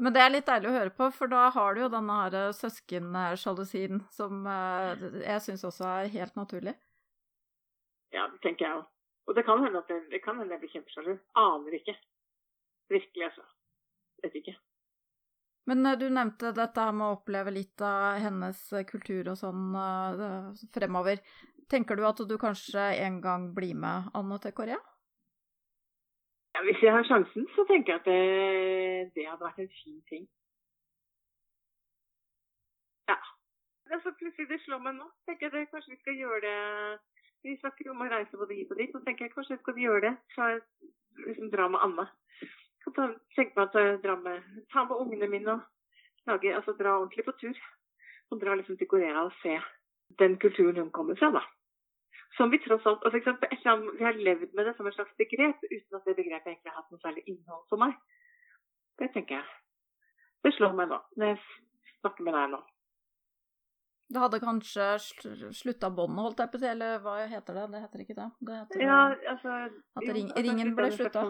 Men 0.02 0.14
det 0.16 0.22
er 0.22 0.32
litt 0.34 0.48
deilig 0.48 0.66
å 0.66 0.74
høre 0.74 0.92
på, 0.98 1.06
for 1.14 1.30
da 1.30 1.44
har 1.54 1.74
du 1.74 1.84
jo 1.84 1.90
denne 1.92 2.14
her 2.24 2.34
eh, 2.34 2.54
søskensjalusien 2.58 4.00
som 4.10 4.48
eh, 4.50 5.04
jeg 5.22 5.44
syns 5.44 5.62
også 5.68 5.86
er 5.86 6.10
helt 6.16 6.34
naturlig. 6.38 6.74
Ja, 8.10 8.26
det 8.32 8.40
tenker 8.42 8.66
jeg 8.66 8.80
òg. 8.80 8.88
Og 9.30 9.36
det 9.38 9.44
kan 9.46 9.62
hende 9.62 9.78
at 9.78 9.92
jeg, 9.92 10.02
det 10.10 10.18
kan 10.24 10.40
hende 10.40 10.56
jeg 10.56 10.64
blir 10.64 10.72
kjempesjalu. 10.74 11.14
Aner 11.38 11.78
ikke. 11.78 11.94
Virkelig, 12.90 13.28
altså. 13.28 13.46
Vet 14.26 14.40
ikke. 14.42 14.56
Men 15.70 15.86
eh, 15.86 15.98
du 16.02 16.08
nevnte 16.10 16.50
dette 16.56 16.88
med 16.90 17.06
å 17.06 17.16
oppleve 17.20 17.54
litt 17.54 17.86
av 17.86 18.18
hennes 18.24 18.64
kultur 18.90 19.30
og 19.30 19.38
sånn 19.38 19.78
fremover. 20.74 21.22
Tenker 21.70 21.96
du 21.96 22.08
at 22.10 22.26
du 22.26 22.34
kanskje 22.42 22.90
en 23.06 23.22
gang 23.22 23.52
blir 23.54 23.78
med 23.78 24.10
Anne 24.18 24.42
til 24.42 24.58
Korea? 24.58 24.82
Hvis 26.66 26.82
jeg 26.82 26.92
har 26.92 27.04
sjansen, 27.04 27.48
så 27.54 27.64
tenker 27.70 27.92
jeg 27.92 28.00
at 28.00 28.08
det, 28.10 29.12
det 29.14 29.28
hadde 29.28 29.44
vært 29.44 29.62
en 29.62 29.74
fin 29.82 30.00
ting. 30.10 30.24
Ja. 33.10 33.18
Altså, 33.94 34.12
plutselig 34.18 34.48
det 34.48 34.60
slår 34.64 34.82
meg 34.84 34.94
nå. 34.98 35.08
tenker 35.26 35.46
jeg 35.46 35.54
det, 35.56 35.70
Kanskje 35.70 35.94
vi 35.94 36.00
skal 36.00 36.20
gjøre 36.22 36.40
det 36.46 36.58
Vi 37.42 37.56
snakker 37.58 37.90
om 37.90 38.02
å 38.04 38.10
reise 38.12 38.38
både 38.38 38.54
hit 38.54 38.70
og 38.70 38.78
dit. 38.78 38.92
Så 38.94 39.02
tenker 39.02 39.26
jeg 39.26 39.34
kanskje 39.34 39.56
vi 39.56 39.62
skal 39.62 39.80
gjøre 39.84 40.02
det. 40.06 40.14
Så 40.34 40.48
jeg 40.50 40.60
liksom 41.26 41.50
dra 41.50 41.68
med 41.68 41.82
Anne. 41.82 42.06
Kan 42.84 42.94
ta, 42.96 43.08
tenke 43.36 43.58
meg 43.58 43.64
at 43.68 43.78
jeg 43.80 44.02
drar 44.04 44.20
med, 44.22 44.44
ta 44.72 44.84
med 44.86 45.02
ungene 45.02 45.28
mine 45.30 45.56
og 45.56 46.30
lage, 46.30 46.54
altså 46.54 46.74
dra 46.78 46.94
ordentlig 47.00 47.24
på 47.26 47.34
tur. 47.40 47.58
Og 48.30 48.40
dra 48.40 48.54
liksom 48.54 48.78
til 48.78 48.88
Korea 48.88 49.26
og 49.26 49.34
se 49.42 49.58
den 50.22 50.38
kulturen 50.38 50.78
hun 50.78 50.94
kommer 50.94 51.18
fra, 51.18 51.32
da. 51.34 51.42
Som 52.42 52.50
vi 52.50 52.58
tross 52.58 52.86
alt 52.86 53.02
for 53.02 53.16
eksempel, 53.16 53.48
Vi 53.98 54.04
har 54.04 54.12
levd 54.12 54.54
med 54.54 54.66
det 54.66 54.76
som 54.76 54.86
et 54.86 54.94
slags 54.94 55.14
begrep, 55.16 55.58
uten 55.62 55.96
at 55.96 56.06
det 56.06 56.16
begrepet 56.16 56.48
egentlig 56.50 56.72
har 56.72 56.80
hatt 56.80 56.90
noe 56.90 57.02
særlig 57.02 57.22
innhold 57.30 57.60
for 57.70 57.78
meg. 57.78 57.92
Det 58.98 59.08
tenker 59.14 59.36
jeg. 59.36 59.44
Det 60.42 60.50
slår 60.56 60.72
meg 60.74 60.88
nå, 60.90 60.98
når 61.16 61.30
jeg 61.30 61.38
snakker 62.00 62.26
med 62.26 62.34
deg 62.34 62.48
nå. 62.54 62.58
Det 64.12 64.24
hadde 64.24 64.40
kanskje 64.42 64.88
slutta 65.60 65.92
båndet, 65.94 66.24
holdt 66.24 66.42
jeg 66.42 66.50
på 66.50 66.58
å 66.58 66.62
si, 66.64 66.68
eller 66.72 66.98
hva 67.04 67.14
heter 67.30 67.60
det? 67.60 67.68
Det 67.76 67.84
heter 67.84 68.02
ikke 68.06 68.18
det. 68.18 68.26
det 68.48 68.58
heter 68.58 68.84
ja, 68.88 68.98
altså 69.34 69.54
At 70.02 70.10
ring, 70.18 70.34
jo, 70.34 70.42
ringen 70.48 70.74
ble 70.80 70.90
slutta. 70.96 71.24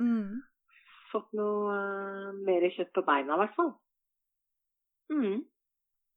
Mm. 0.00 0.40
Fått 1.12 1.36
noe 1.36 1.76
uh, 1.76 2.32
mer 2.48 2.64
kjøtt 2.78 2.96
på 2.96 3.04
beina, 3.04 3.36
i 3.36 3.44
hvert 3.44 3.60
fall. 3.60 3.70
Mm. 5.12 5.38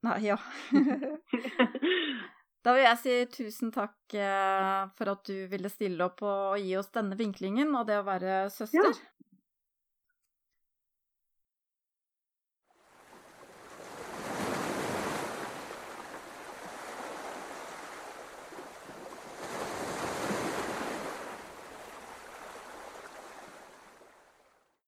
Nei, 0.08 0.18
ja. 0.32 0.40
Da 2.68 2.74
vil 2.76 2.84
jeg 2.84 3.00
si 3.00 3.12
tusen 3.32 3.70
takk 3.72 4.12
eh, 4.20 4.88
for 5.00 5.14
at 5.14 5.30
du 5.30 5.46
ville 5.48 5.70
stille 5.72 6.04
opp 6.04 6.20
og 6.28 6.58
gi 6.60 6.74
oss 6.76 6.90
denne 6.92 7.16
vinklingen 7.16 7.72
og 7.80 7.86
det 7.88 8.02
å 8.02 8.08
være 8.08 8.42
søster. 8.52 8.92
Ja. 8.92 9.32